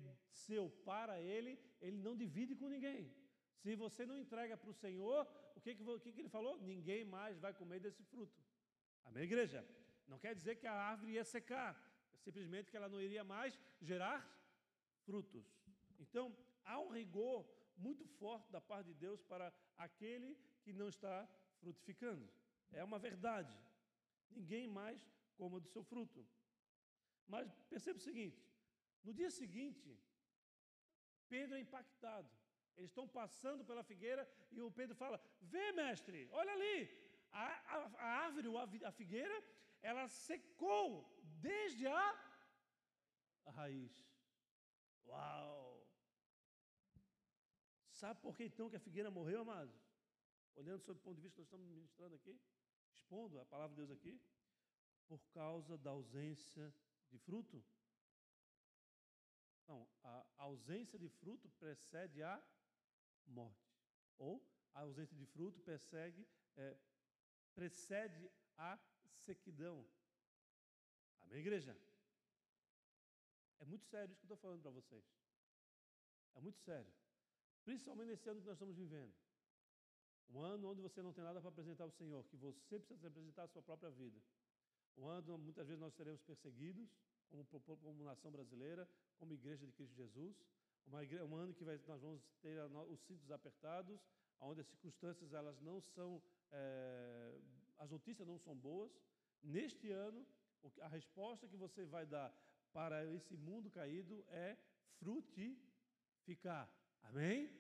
seu 0.46 0.64
para 0.88 1.20
ele, 1.20 1.58
ele 1.80 1.98
não 2.06 2.16
divide 2.16 2.54
com 2.54 2.68
ninguém. 2.68 3.14
Se 3.62 3.74
você 3.84 4.04
não 4.06 4.18
entrega 4.18 4.56
para 4.56 4.70
o 4.70 4.78
Senhor, 4.84 5.26
o 5.54 5.60
que, 5.60 5.74
que, 5.74 5.84
que, 6.00 6.12
que 6.12 6.20
ele 6.20 6.28
falou? 6.28 6.58
Ninguém 6.72 7.04
mais 7.04 7.38
vai 7.38 7.52
comer 7.52 7.80
desse 7.80 8.02
fruto. 8.04 8.40
Amém, 9.04 9.24
igreja? 9.24 9.66
Não 10.06 10.18
quer 10.18 10.34
dizer 10.34 10.56
que 10.56 10.66
a 10.66 10.72
árvore 10.72 11.12
ia 11.12 11.24
secar, 11.24 11.72
simplesmente 12.24 12.70
que 12.70 12.76
ela 12.76 12.88
não 12.88 13.00
iria 13.00 13.24
mais 13.24 13.58
gerar 13.80 14.20
frutos. 15.04 15.46
Então, 15.98 16.36
há 16.64 16.78
um 16.80 16.90
rigor 16.90 17.46
muito 17.76 18.04
forte 18.20 18.50
da 18.50 18.60
parte 18.60 18.88
de 18.88 18.94
Deus 18.94 19.22
para 19.22 19.52
aquele 19.76 20.36
que 20.62 20.72
não 20.72 20.88
está 20.88 21.28
frutificando. 21.60 22.28
É 22.72 22.82
uma 22.82 22.98
verdade. 22.98 23.54
Ninguém 24.30 24.66
mais 24.66 25.00
coma 25.36 25.60
do 25.60 25.68
seu 25.68 25.82
fruto. 25.82 26.26
Mas 27.28 27.52
perceba 27.68 27.98
o 27.98 28.06
seguinte: 28.08 28.40
no 29.04 29.12
dia 29.12 29.30
seguinte, 29.30 29.98
Pedro 31.28 31.56
é 31.56 31.60
impactado. 31.60 32.28
Eles 32.76 32.90
estão 32.90 33.06
passando 33.08 33.64
pela 33.64 33.82
figueira 33.82 34.28
e 34.52 34.60
o 34.60 34.70
Pedro 34.70 34.94
fala: 34.94 35.20
Vê, 35.40 35.72
mestre, 35.72 36.28
olha 36.32 36.52
ali, 36.52 36.90
a, 37.32 37.44
a, 37.74 37.76
a 37.98 38.08
árvore, 38.24 38.84
a 38.84 38.92
figueira, 38.92 39.36
ela 39.82 40.08
secou 40.08 40.88
desde 41.40 41.86
a, 41.86 42.06
a 43.46 43.50
raiz. 43.50 44.06
Uau! 45.06 45.86
Sabe 47.90 48.20
por 48.20 48.36
que 48.36 48.44
então 48.44 48.68
que 48.68 48.76
a 48.76 48.80
figueira 48.80 49.10
morreu, 49.10 49.40
amado? 49.40 49.72
Olhando 50.54 50.82
sob 50.82 50.98
o 50.98 51.02
ponto 51.02 51.16
de 51.16 51.22
vista 51.22 51.36
que 51.36 51.40
nós 51.40 51.46
estamos 51.46 51.66
ministrando 51.66 52.14
aqui, 52.14 52.38
expondo 52.92 53.38
a 53.40 53.44
palavra 53.46 53.74
de 53.74 53.86
Deus 53.86 53.90
aqui, 53.90 54.20
por 55.06 55.20
causa 55.30 55.78
da 55.78 55.90
ausência 55.90 56.74
de 57.10 57.18
fruto? 57.18 57.64
Não, 59.66 59.88
a 60.02 60.26
ausência 60.36 60.98
de 60.98 61.08
fruto 61.08 61.48
precede 61.50 62.22
a 62.22 62.42
morte. 63.26 63.74
Ou 64.18 64.46
a 64.74 64.80
ausência 64.80 65.16
de 65.16 65.26
fruto 65.26 65.60
persegue, 65.60 66.26
é, 66.56 66.76
precede 67.54 68.30
a 68.56 68.78
sequidão. 69.24 69.86
Amém, 71.22 71.40
igreja? 71.40 71.76
É 73.60 73.64
muito 73.64 73.84
sério 73.86 74.12
isso 74.12 74.20
que 74.20 74.32
eu 74.32 74.34
estou 74.34 74.36
falando 74.36 74.62
para 74.62 74.70
vocês. 74.70 75.04
É 76.34 76.40
muito 76.40 76.58
sério. 76.58 76.92
Principalmente 77.64 78.08
nesse 78.08 78.28
ano 78.28 78.40
que 78.40 78.46
nós 78.46 78.56
estamos 78.56 78.76
vivendo. 78.76 79.12
Um 80.28 80.40
ano 80.40 80.70
onde 80.70 80.80
você 80.80 81.02
não 81.02 81.12
tem 81.12 81.24
nada 81.24 81.40
para 81.40 81.48
apresentar 81.48 81.84
ao 81.84 81.90
Senhor, 81.90 82.24
que 82.24 82.36
você 82.36 82.78
precisa 82.78 83.08
apresentar 83.08 83.44
a 83.44 83.48
sua 83.48 83.62
própria 83.62 83.90
vida. 83.90 84.20
Um 84.96 85.08
ano 85.08 85.34
onde 85.34 85.44
muitas 85.44 85.66
vezes 85.66 85.80
nós 85.80 85.94
seremos 85.94 86.20
perseguidos, 86.22 86.88
como, 87.28 87.44
como 87.44 88.04
nação 88.04 88.30
brasileira, 88.30 88.88
como 89.18 89.32
igreja 89.32 89.66
de 89.66 89.72
Cristo 89.72 89.94
Jesus. 89.94 90.36
Uma 90.86 91.02
igreja, 91.02 91.24
um 91.24 91.36
ano 91.36 91.52
que 91.54 91.64
vai, 91.64 91.76
nós 91.86 92.00
vamos 92.00 92.22
ter 92.40 92.60
os 92.88 93.00
cintos 93.00 93.30
apertados, 93.30 94.00
onde 94.40 94.60
as 94.60 94.66
circunstâncias 94.68 95.32
elas 95.32 95.60
não 95.60 95.80
são, 95.80 96.22
é, 96.50 97.40
as 97.78 97.90
notícias 97.90 98.26
não 98.26 98.38
são 98.38 98.54
boas. 98.54 98.92
Neste 99.42 99.90
ano, 99.90 100.26
a 100.80 100.88
resposta 100.88 101.48
que 101.48 101.56
você 101.56 101.84
vai 101.84 102.06
dar 102.06 102.32
para 102.72 103.04
esse 103.06 103.36
mundo 103.36 103.70
caído 103.70 104.24
é 104.28 104.56
frutificar. 104.98 106.68
Amém? 107.02 107.50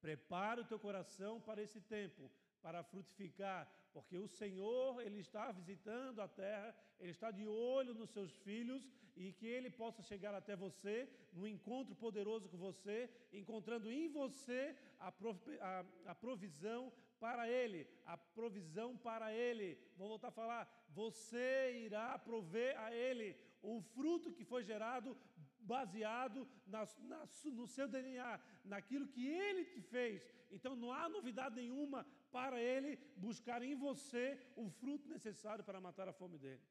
Prepara 0.00 0.60
o 0.62 0.64
teu 0.64 0.78
coração 0.78 1.40
para 1.40 1.62
esse 1.62 1.80
tempo, 1.80 2.30
para 2.62 2.82
frutificar, 2.82 3.70
porque 3.92 4.16
o 4.16 4.28
Senhor, 4.28 5.00
Ele 5.00 5.20
está 5.20 5.52
visitando 5.52 6.20
a 6.20 6.28
terra, 6.28 6.74
Ele 6.98 7.10
está 7.10 7.30
de 7.30 7.46
olho 7.46 7.94
nos 7.94 8.10
seus 8.10 8.32
filhos 8.38 8.82
e 9.16 9.32
que 9.32 9.46
Ele 9.46 9.70
possa 9.70 10.02
chegar 10.02 10.34
até 10.34 10.54
você, 10.54 11.08
num 11.32 11.46
encontro 11.46 11.94
poderoso 11.94 12.48
com 12.48 12.58
você, 12.58 13.10
encontrando 13.32 13.90
em 13.90 14.08
você 14.08 14.76
a, 14.98 16.14
provisão 16.14 16.92
para 17.18 17.48
Ele, 17.48 17.86
a 18.04 18.16
provisão 18.16 18.96
para 18.96 19.32
Ele. 19.32 19.78
Vou 19.96 20.08
voltar 20.08 20.28
a 20.28 20.38
falar, 20.40 20.86
você 20.90 21.82
irá 21.84 22.18
prover 22.18 22.78
a 22.78 22.94
Ele 22.94 23.36
o 23.62 23.80
fruto 23.80 24.32
que 24.32 24.44
foi 24.44 24.62
gerado 24.62 25.16
baseado 25.58 26.48
na, 26.66 26.86
na, 27.00 27.28
no 27.58 27.66
seu 27.66 27.88
DNA, 27.88 28.40
naquilo 28.64 29.08
que 29.08 29.26
Ele 29.26 29.64
te 29.64 29.80
fez. 29.80 30.22
Então 30.50 30.76
não 30.76 30.92
há 30.92 31.08
novidade 31.08 31.56
nenhuma 31.56 32.06
para 32.30 32.60
Ele 32.60 32.96
buscar 33.16 33.62
em 33.62 33.74
você 33.74 34.38
o 34.54 34.68
fruto 34.68 35.08
necessário 35.08 35.64
para 35.64 35.80
matar 35.80 36.08
a 36.08 36.12
fome 36.12 36.38
dele. 36.38 36.62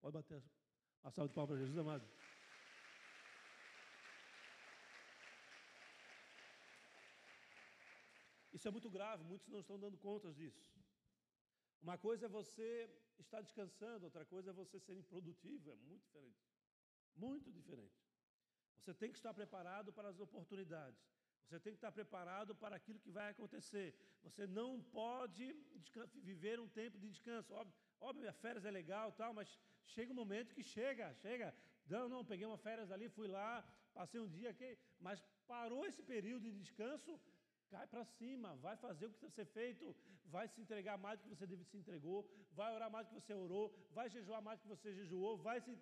Pode 0.00 0.14
bater 0.14 0.42
a 1.02 1.10
salva 1.10 1.28
de 1.28 1.34
palmas 1.34 1.50
para 1.50 1.58
Jesus, 1.58 1.78
amado. 1.78 2.08
Isso 8.58 8.66
é 8.70 8.72
muito 8.76 8.90
grave, 8.90 9.22
muitos 9.22 9.48
não 9.54 9.60
estão 9.60 9.78
dando 9.78 9.96
contas 9.96 10.34
disso. 10.34 10.62
Uma 11.80 11.96
coisa 12.06 12.26
é 12.26 12.36
você 12.40 12.68
estar 13.24 13.40
descansando, 13.40 14.06
outra 14.08 14.24
coisa 14.32 14.50
é 14.50 14.52
você 14.52 14.80
ser 14.86 14.96
improdutivo, 15.02 15.70
é 15.70 15.76
muito 15.76 16.02
diferente. 16.06 16.42
Muito 17.24 17.52
diferente. 17.58 18.00
Você 18.80 18.92
tem 18.92 19.12
que 19.12 19.18
estar 19.20 19.32
preparado 19.32 19.92
para 19.92 20.08
as 20.08 20.18
oportunidades. 20.26 21.00
Você 21.44 21.60
tem 21.60 21.72
que 21.72 21.78
estar 21.82 21.92
preparado 21.92 22.52
para 22.62 22.74
aquilo 22.80 22.98
que 23.04 23.12
vai 23.18 23.28
acontecer. 23.30 23.88
Você 24.24 24.44
não 24.58 24.82
pode 24.82 25.44
viver 26.30 26.58
um 26.58 26.68
tempo 26.80 26.98
de 26.98 27.08
descanso. 27.14 27.54
Óbvio, 27.54 27.74
óbvio, 28.00 28.28
a 28.28 28.32
férias 28.32 28.64
é 28.64 28.72
legal, 28.72 29.12
tal, 29.12 29.32
mas 29.32 29.56
chega 29.94 30.12
um 30.12 30.20
momento 30.22 30.54
que 30.56 30.64
chega, 30.64 31.14
chega. 31.14 31.54
Não, 31.86 32.04
não, 32.08 32.24
peguei 32.24 32.46
uma 32.50 32.58
férias 32.58 32.90
ali, 32.90 33.08
fui 33.08 33.28
lá, 33.28 33.52
passei 33.94 34.20
um 34.20 34.28
dia 34.36 34.50
aqui, 34.50 34.76
mas 34.98 35.24
parou 35.46 35.86
esse 35.86 36.02
período 36.02 36.42
de 36.50 36.58
descanso, 36.64 37.12
cai 37.72 37.86
para 37.86 38.04
cima, 38.18 38.56
vai 38.66 38.76
fazer 38.76 39.06
o 39.06 39.10
que 39.10 39.20
que 39.24 39.30
ser 39.38 39.46
feito, 39.58 39.94
vai 40.34 40.46
se 40.48 40.60
entregar 40.64 40.96
mais 41.06 41.18
do 41.18 41.24
que 41.24 41.34
você 41.34 41.46
se 41.70 41.76
entregou, 41.82 42.18
vai 42.60 42.74
orar 42.74 42.90
mais 42.90 43.06
do 43.06 43.10
que 43.14 43.20
você 43.20 43.34
orou, 43.34 43.66
vai 43.98 44.08
jejuar 44.16 44.42
mais 44.42 44.58
do 44.58 44.62
que 44.62 44.74
você 44.76 44.92
jejuou, 45.00 45.36
vai 45.48 45.60
se 45.60 45.72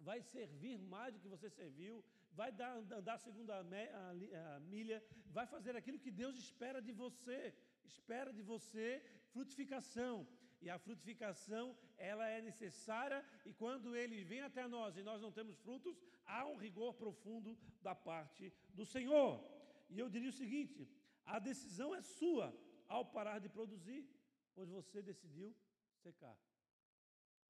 vai 0.00 0.20
servir 0.22 0.78
mais 0.78 1.14
do 1.14 1.20
que 1.20 1.28
você 1.28 1.48
serviu, 1.48 2.04
vai 2.32 2.52
dar, 2.52 2.76
andar 2.76 3.14
a 3.14 3.18
segunda 3.18 3.54
a, 3.56 4.56
a 4.56 4.60
milha, 4.60 5.02
vai 5.30 5.46
fazer 5.46 5.74
aquilo 5.74 5.98
que 5.98 6.10
Deus 6.10 6.36
espera 6.36 6.80
de 6.82 6.92
você, 6.92 7.54
espera 7.84 8.32
de 8.32 8.42
você 8.42 9.02
frutificação. 9.32 10.26
E 10.60 10.70
a 10.70 10.78
frutificação, 10.78 11.76
ela 11.98 12.28
é 12.28 12.40
necessária, 12.40 13.24
e 13.44 13.52
quando 13.52 13.94
ele 13.94 14.24
vem 14.24 14.40
até 14.40 14.66
nós 14.66 14.96
e 14.96 15.02
nós 15.02 15.20
não 15.20 15.30
temos 15.30 15.58
frutos, 15.58 16.00
há 16.26 16.44
um 16.46 16.56
rigor 16.56 16.94
profundo 16.94 17.56
da 17.82 17.94
parte 17.94 18.52
do 18.74 18.84
Senhor. 18.84 19.55
E 19.88 19.98
eu 19.98 20.08
diria 20.08 20.30
o 20.30 20.40
seguinte: 20.42 20.88
a 21.24 21.38
decisão 21.38 21.94
é 21.94 22.02
sua 22.02 22.54
ao 22.88 23.04
parar 23.04 23.38
de 23.38 23.48
produzir, 23.48 24.08
pois 24.54 24.68
você 24.68 25.02
decidiu 25.02 25.54
secar. 26.02 26.36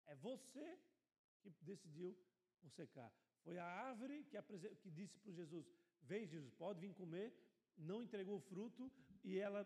É 0.07 0.15
você 0.15 0.79
que 1.43 1.51
decidiu 1.65 2.17
por 2.61 2.71
secar. 2.71 3.13
Foi 3.45 3.59
a 3.59 3.65
árvore 3.65 4.25
que, 4.25 4.37
que 4.83 4.91
disse 4.91 5.19
para 5.21 5.33
Jesus: 5.33 5.67
Vem, 6.03 6.27
Jesus, 6.27 6.53
pode 6.55 6.81
vir 6.81 6.95
comer. 6.95 7.35
Não 7.77 8.03
entregou 8.03 8.41
fruto 8.41 8.91
e 9.23 9.39
ela, 9.39 9.61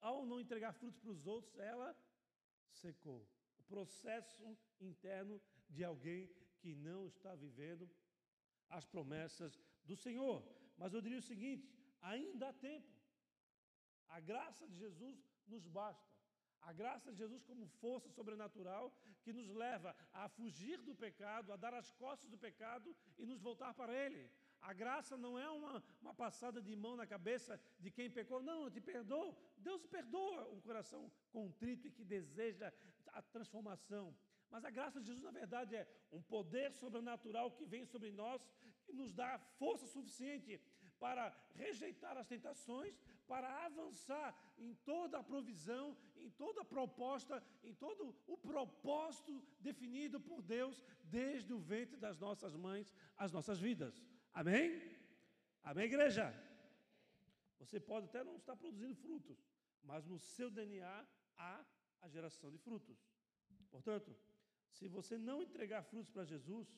ao 0.00 0.24
não 0.24 0.40
entregar 0.40 0.72
frutos 0.72 0.98
para 1.00 1.10
os 1.10 1.26
outros, 1.26 1.54
ela 1.58 1.94
secou. 2.70 3.28
O 3.58 3.62
processo 3.64 4.56
interno 4.80 5.40
de 5.68 5.84
alguém 5.84 6.30
que 6.60 6.74
não 6.74 7.06
está 7.06 7.34
vivendo 7.34 7.88
as 8.68 8.86
promessas 8.86 9.60
do 9.84 9.96
Senhor. 9.96 10.42
Mas 10.78 10.94
eu 10.94 11.00
diria 11.00 11.18
o 11.18 11.28
seguinte: 11.30 11.68
ainda 12.12 12.48
há 12.48 12.52
tempo. 12.52 12.92
A 14.08 14.20
graça 14.20 14.66
de 14.68 14.76
Jesus 14.84 15.16
nos 15.46 15.66
basta. 15.66 16.14
A 16.68 16.72
graça 16.72 17.12
de 17.12 17.18
Jesus, 17.18 17.42
como 17.48 17.66
força 17.82 18.08
sobrenatural, 18.10 18.84
que 19.22 19.32
nos 19.32 19.48
leva 19.62 19.90
a 20.12 20.28
fugir 20.28 20.78
do 20.88 20.94
pecado, 20.94 21.52
a 21.52 21.56
dar 21.64 21.74
as 21.74 21.90
costas 21.92 22.28
do 22.30 22.38
pecado 22.46 22.94
e 23.18 23.24
nos 23.30 23.40
voltar 23.40 23.72
para 23.74 23.92
Ele. 24.04 24.22
A 24.60 24.72
graça 24.72 25.16
não 25.16 25.38
é 25.38 25.48
uma, 25.48 25.74
uma 26.02 26.14
passada 26.14 26.60
de 26.60 26.74
mão 26.74 26.96
na 26.96 27.06
cabeça 27.06 27.60
de 27.78 27.90
quem 27.90 28.10
pecou, 28.10 28.42
não, 28.42 28.64
eu 28.64 28.70
te 28.70 28.80
perdoo. 28.80 29.36
Deus 29.56 29.86
perdoa 29.86 30.48
um 30.54 30.60
coração 30.60 31.10
contrito 31.30 31.86
e 31.86 31.92
que 31.92 32.04
deseja 32.04 32.72
a 33.12 33.22
transformação. 33.22 34.16
Mas 34.50 34.64
a 34.64 34.70
graça 34.70 35.00
de 35.00 35.06
Jesus, 35.06 35.24
na 35.24 35.30
verdade, 35.30 35.76
é 35.76 35.86
um 36.10 36.22
poder 36.22 36.72
sobrenatural 36.72 37.50
que 37.52 37.64
vem 37.64 37.84
sobre 37.84 38.10
nós, 38.10 38.48
que 38.84 38.92
nos 38.92 39.12
dá 39.12 39.38
força 39.58 39.86
suficiente 39.86 40.60
para 40.98 41.34
rejeitar 41.54 42.16
as 42.16 42.26
tentações, 42.26 42.98
para 43.26 43.48
avançar 43.66 44.34
em 44.58 44.74
toda 44.74 45.18
a 45.18 45.22
provisão, 45.22 45.96
em 46.16 46.30
toda 46.30 46.62
a 46.62 46.64
proposta, 46.64 47.42
em 47.62 47.74
todo 47.74 48.14
o 48.26 48.36
propósito 48.36 49.42
definido 49.60 50.20
por 50.20 50.42
Deus 50.42 50.82
desde 51.04 51.52
o 51.52 51.58
ventre 51.58 51.96
das 51.96 52.18
nossas 52.18 52.54
mães 52.56 52.92
às 53.16 53.32
nossas 53.32 53.58
vidas. 53.58 54.02
Amém? 54.32 54.80
Amém, 55.62 55.86
igreja? 55.86 56.32
Você 57.58 57.80
pode 57.80 58.06
até 58.06 58.22
não 58.22 58.36
estar 58.36 58.56
produzindo 58.56 58.94
frutos, 58.94 59.38
mas 59.82 60.04
no 60.06 60.18
seu 60.18 60.50
DNA 60.50 61.06
há 61.36 61.64
a 62.00 62.08
geração 62.08 62.50
de 62.50 62.58
frutos. 62.58 62.98
Portanto, 63.70 64.16
se 64.70 64.86
você 64.88 65.16
não 65.18 65.42
entregar 65.42 65.82
frutos 65.82 66.10
para 66.10 66.24
Jesus, 66.24 66.68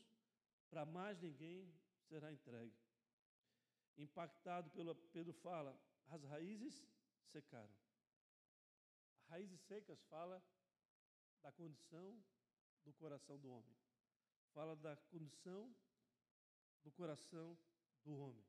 para 0.70 0.86
mais 0.86 1.20
ninguém 1.20 1.74
será 2.08 2.32
entregue 2.32 2.87
impactado 3.98 4.70
pelo 4.70 4.94
Pedro 4.94 5.32
fala, 5.32 5.78
as 6.08 6.22
raízes 6.24 6.86
secaram. 7.32 7.76
Raízes 9.28 9.60
secas 9.60 10.00
fala 10.04 10.42
da 11.42 11.52
condição 11.52 12.18
do 12.84 12.92
coração 12.94 13.38
do 13.38 13.50
homem. 13.50 13.76
Fala 14.54 14.74
da 14.76 14.96
condição 14.96 15.74
do 16.82 16.90
coração 16.92 17.58
do 18.04 18.16
homem. 18.16 18.46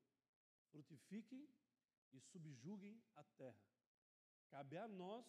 Frutifiquem 0.71 1.47
e 2.13 2.19
subjuguem 2.19 3.01
a 3.15 3.23
terra. 3.23 3.62
Cabe 4.49 4.77
a 4.77 4.88
nós 4.88 5.25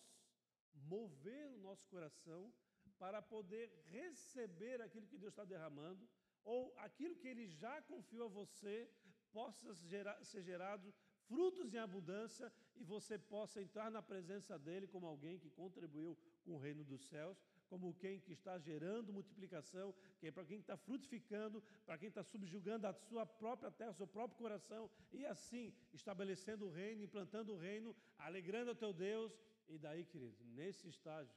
mover 0.75 1.47
o 1.49 1.59
nosso 1.59 1.87
coração 1.89 2.53
para 2.99 3.21
poder 3.21 3.67
receber 3.89 4.81
aquilo 4.81 5.07
que 5.07 5.19
Deus 5.19 5.33
está 5.33 5.45
derramando, 5.45 6.09
ou 6.45 6.73
aquilo 6.79 7.17
que 7.17 7.29
Ele 7.29 7.47
já 7.49 7.81
confiou 7.83 8.27
a 8.27 8.33
você, 8.33 8.91
possa 9.33 9.75
gerar, 9.75 10.23
ser 10.25 10.43
gerado 10.43 10.93
frutos 11.31 11.73
em 11.73 11.79
abundância 11.79 12.53
e 12.77 12.83
você 12.83 13.17
possa 13.17 13.63
entrar 13.63 13.89
na 13.91 14.03
presença 14.03 14.59
dele 14.59 14.87
como 14.87 15.07
alguém 15.07 15.39
que 15.39 15.51
contribuiu 15.51 16.19
com 16.45 16.53
o 16.55 16.59
reino 16.59 16.83
dos 16.83 17.03
céus, 17.09 17.39
como 17.69 17.95
quem 17.95 18.19
que 18.19 18.33
está 18.33 18.59
gerando 18.59 19.13
multiplicação, 19.13 19.95
que 20.19 20.27
é 20.27 20.33
para 20.33 20.45
quem 20.45 20.59
está 20.59 20.77
frutificando, 20.77 21.63
para 21.87 21.97
quem 21.97 22.09
está 22.09 22.25
subjugando 22.25 22.87
a 22.87 22.93
sua 22.93 23.25
própria 23.25 23.71
terra, 23.71 23.93
o 23.93 24.01
seu 24.03 24.09
próprio 24.09 24.39
coração, 24.39 24.91
e 25.13 25.25
assim 25.25 25.73
estabelecendo 25.93 26.67
o 26.67 26.71
reino, 26.71 27.05
implantando 27.05 27.53
o 27.53 27.57
reino, 27.57 27.95
alegrando 28.19 28.73
o 28.73 28.75
teu 28.75 28.93
Deus. 28.93 29.33
E 29.69 29.79
daí, 29.79 30.05
querido, 30.05 30.37
nesse 30.45 30.89
estágio, 30.89 31.33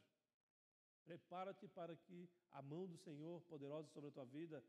prepara-te 1.06 1.68
para 1.68 1.96
que 1.96 2.28
a 2.52 2.62
mão 2.62 2.88
do 2.88 2.98
Senhor 2.98 3.42
poderosa 3.42 3.88
sobre 3.90 4.10
a 4.10 4.12
tua 4.12 4.26
vida 4.26 4.64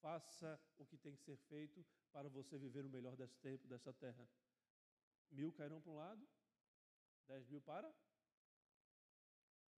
faça 0.00 0.60
o 0.78 0.86
que 0.86 0.96
tem 0.96 1.14
que 1.16 1.22
ser 1.22 1.36
feito 1.36 1.84
para 2.12 2.28
você 2.28 2.58
viver 2.58 2.84
o 2.84 2.90
melhor 2.90 3.16
desse 3.16 3.38
tempo, 3.38 3.66
dessa 3.66 3.92
terra. 3.92 4.28
Mil 5.30 5.52
cairão 5.52 5.80
para 5.80 5.92
um 5.92 5.96
lado, 5.96 6.28
dez 7.26 7.46
mil 7.48 7.60
para. 7.60 7.92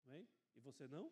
Amém? 0.05 0.27
E 0.55 0.59
você 0.59 0.87
não? 0.87 1.11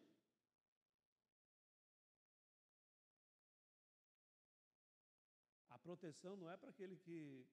A 5.69 5.79
proteção 5.79 6.35
não 6.35 6.49
é 6.49 6.57
para 6.57 6.69
aquele 6.69 6.97
que, 6.97 7.47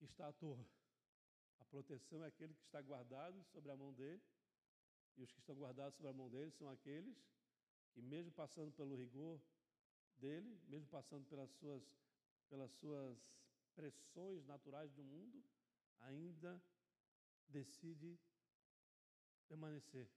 está 0.00 0.28
à 0.28 0.32
toa. 0.32 0.64
A 1.60 1.64
proteção 1.64 2.24
é 2.24 2.28
aquele 2.28 2.54
que 2.54 2.64
está 2.64 2.80
guardado 2.80 3.42
sobre 3.44 3.70
a 3.70 3.76
mão 3.76 3.92
dele. 3.92 4.22
E 5.16 5.22
os 5.22 5.32
que 5.32 5.40
estão 5.40 5.56
guardados 5.56 5.96
sobre 5.96 6.10
a 6.10 6.12
mão 6.12 6.30
dele 6.30 6.50
são 6.52 6.68
aqueles 6.68 7.16
que, 7.92 8.00
mesmo 8.00 8.30
passando 8.32 8.70
pelo 8.72 8.94
rigor 8.94 9.40
dele, 10.18 10.60
mesmo 10.68 10.88
passando 10.88 11.24
pelas 11.26 11.50
suas, 11.52 11.82
pelas 12.48 12.70
suas 12.72 13.18
pressões 13.74 14.44
naturais 14.46 14.92
do 14.92 15.04
mundo, 15.04 15.42
ainda 16.00 16.60
decide 17.48 18.18
permanecer. 19.48 20.08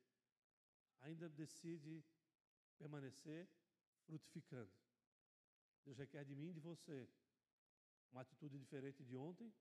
Ainda 1.02 1.30
decide 1.30 2.04
permanecer 2.78 3.48
frutificando. 4.06 4.72
Deus 5.86 5.98
requer 5.98 6.24
de 6.26 6.36
mim 6.36 6.50
e 6.50 6.54
de 6.54 6.60
você 6.60 7.08
uma 8.12 8.22
atitude 8.22 8.58
diferente 8.60 9.04
de 9.04 9.16
ontem, 9.16 9.52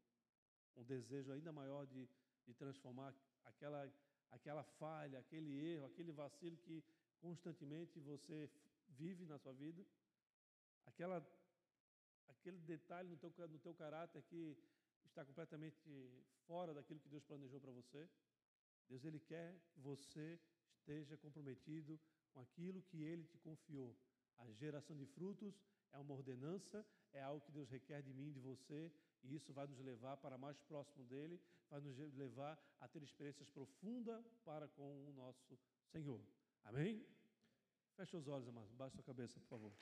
um 0.76 0.85
desejo 0.85 1.33
ainda 1.33 1.53
maior 1.53 1.87
de, 1.87 2.09
de 2.46 2.55
transformar 2.55 3.14
aquela, 3.44 3.90
aquela 4.31 4.64
falha, 4.64 5.18
aquele 5.18 5.53
erro, 5.72 5.87
aquele 5.87 6.12
vacilo 6.12 6.57
que 6.59 6.85
constantemente 7.20 7.98
você 8.00 8.50
vive 8.88 9.24
na 9.24 9.38
sua 9.38 9.53
vida 9.53 9.85
aquela, 10.86 11.24
aquele 12.28 12.58
detalhe 12.58 13.08
no 13.08 13.16
teu, 13.16 13.48
no 13.48 13.58
teu 13.58 13.74
caráter 13.74 14.22
que 14.22 14.56
está 15.04 15.24
completamente 15.24 15.88
fora 16.46 16.72
daquilo 16.72 17.00
que 17.00 17.08
Deus 17.08 17.24
planejou 17.24 17.60
para 17.60 17.72
você. 17.72 18.08
Deus 18.88 19.04
ele 19.04 19.20
quer 19.20 19.58
que 19.72 19.80
você 19.80 20.40
esteja 20.72 21.16
comprometido 21.16 22.00
com 22.32 22.40
aquilo 22.40 22.82
que 22.82 23.02
ele 23.02 23.24
te 23.24 23.38
confiou. 23.38 23.96
A 24.38 24.50
geração 24.52 24.96
de 24.96 25.06
frutos 25.06 25.60
é 25.92 25.98
uma 25.98 26.14
ordenança, 26.14 26.86
é 27.12 27.22
algo 27.22 27.44
que 27.44 27.52
Deus 27.52 27.68
requer 27.68 28.02
de 28.02 28.12
mim 28.12 28.32
de 28.32 28.40
você, 28.40 28.92
e 29.22 29.34
isso 29.34 29.52
vai 29.52 29.66
nos 29.66 29.80
levar 29.80 30.16
para 30.16 30.38
mais 30.38 30.58
próximo 30.62 31.04
dele, 31.04 31.40
vai 31.68 31.80
nos 31.80 31.96
levar 32.14 32.58
a 32.80 32.88
ter 32.88 33.02
experiências 33.02 33.50
profundas 33.50 34.24
para 34.44 34.66
com 34.68 35.08
o 35.08 35.12
nosso 35.12 35.58
Senhor. 35.92 36.20
Amém? 36.64 37.06
Feche 37.96 38.16
os 38.16 38.28
olhos, 38.28 38.48
amados. 38.48 38.72
Baixe 38.72 38.94
sua 38.94 39.04
cabeça, 39.04 39.38
por 39.40 39.48
favor. 39.48 39.72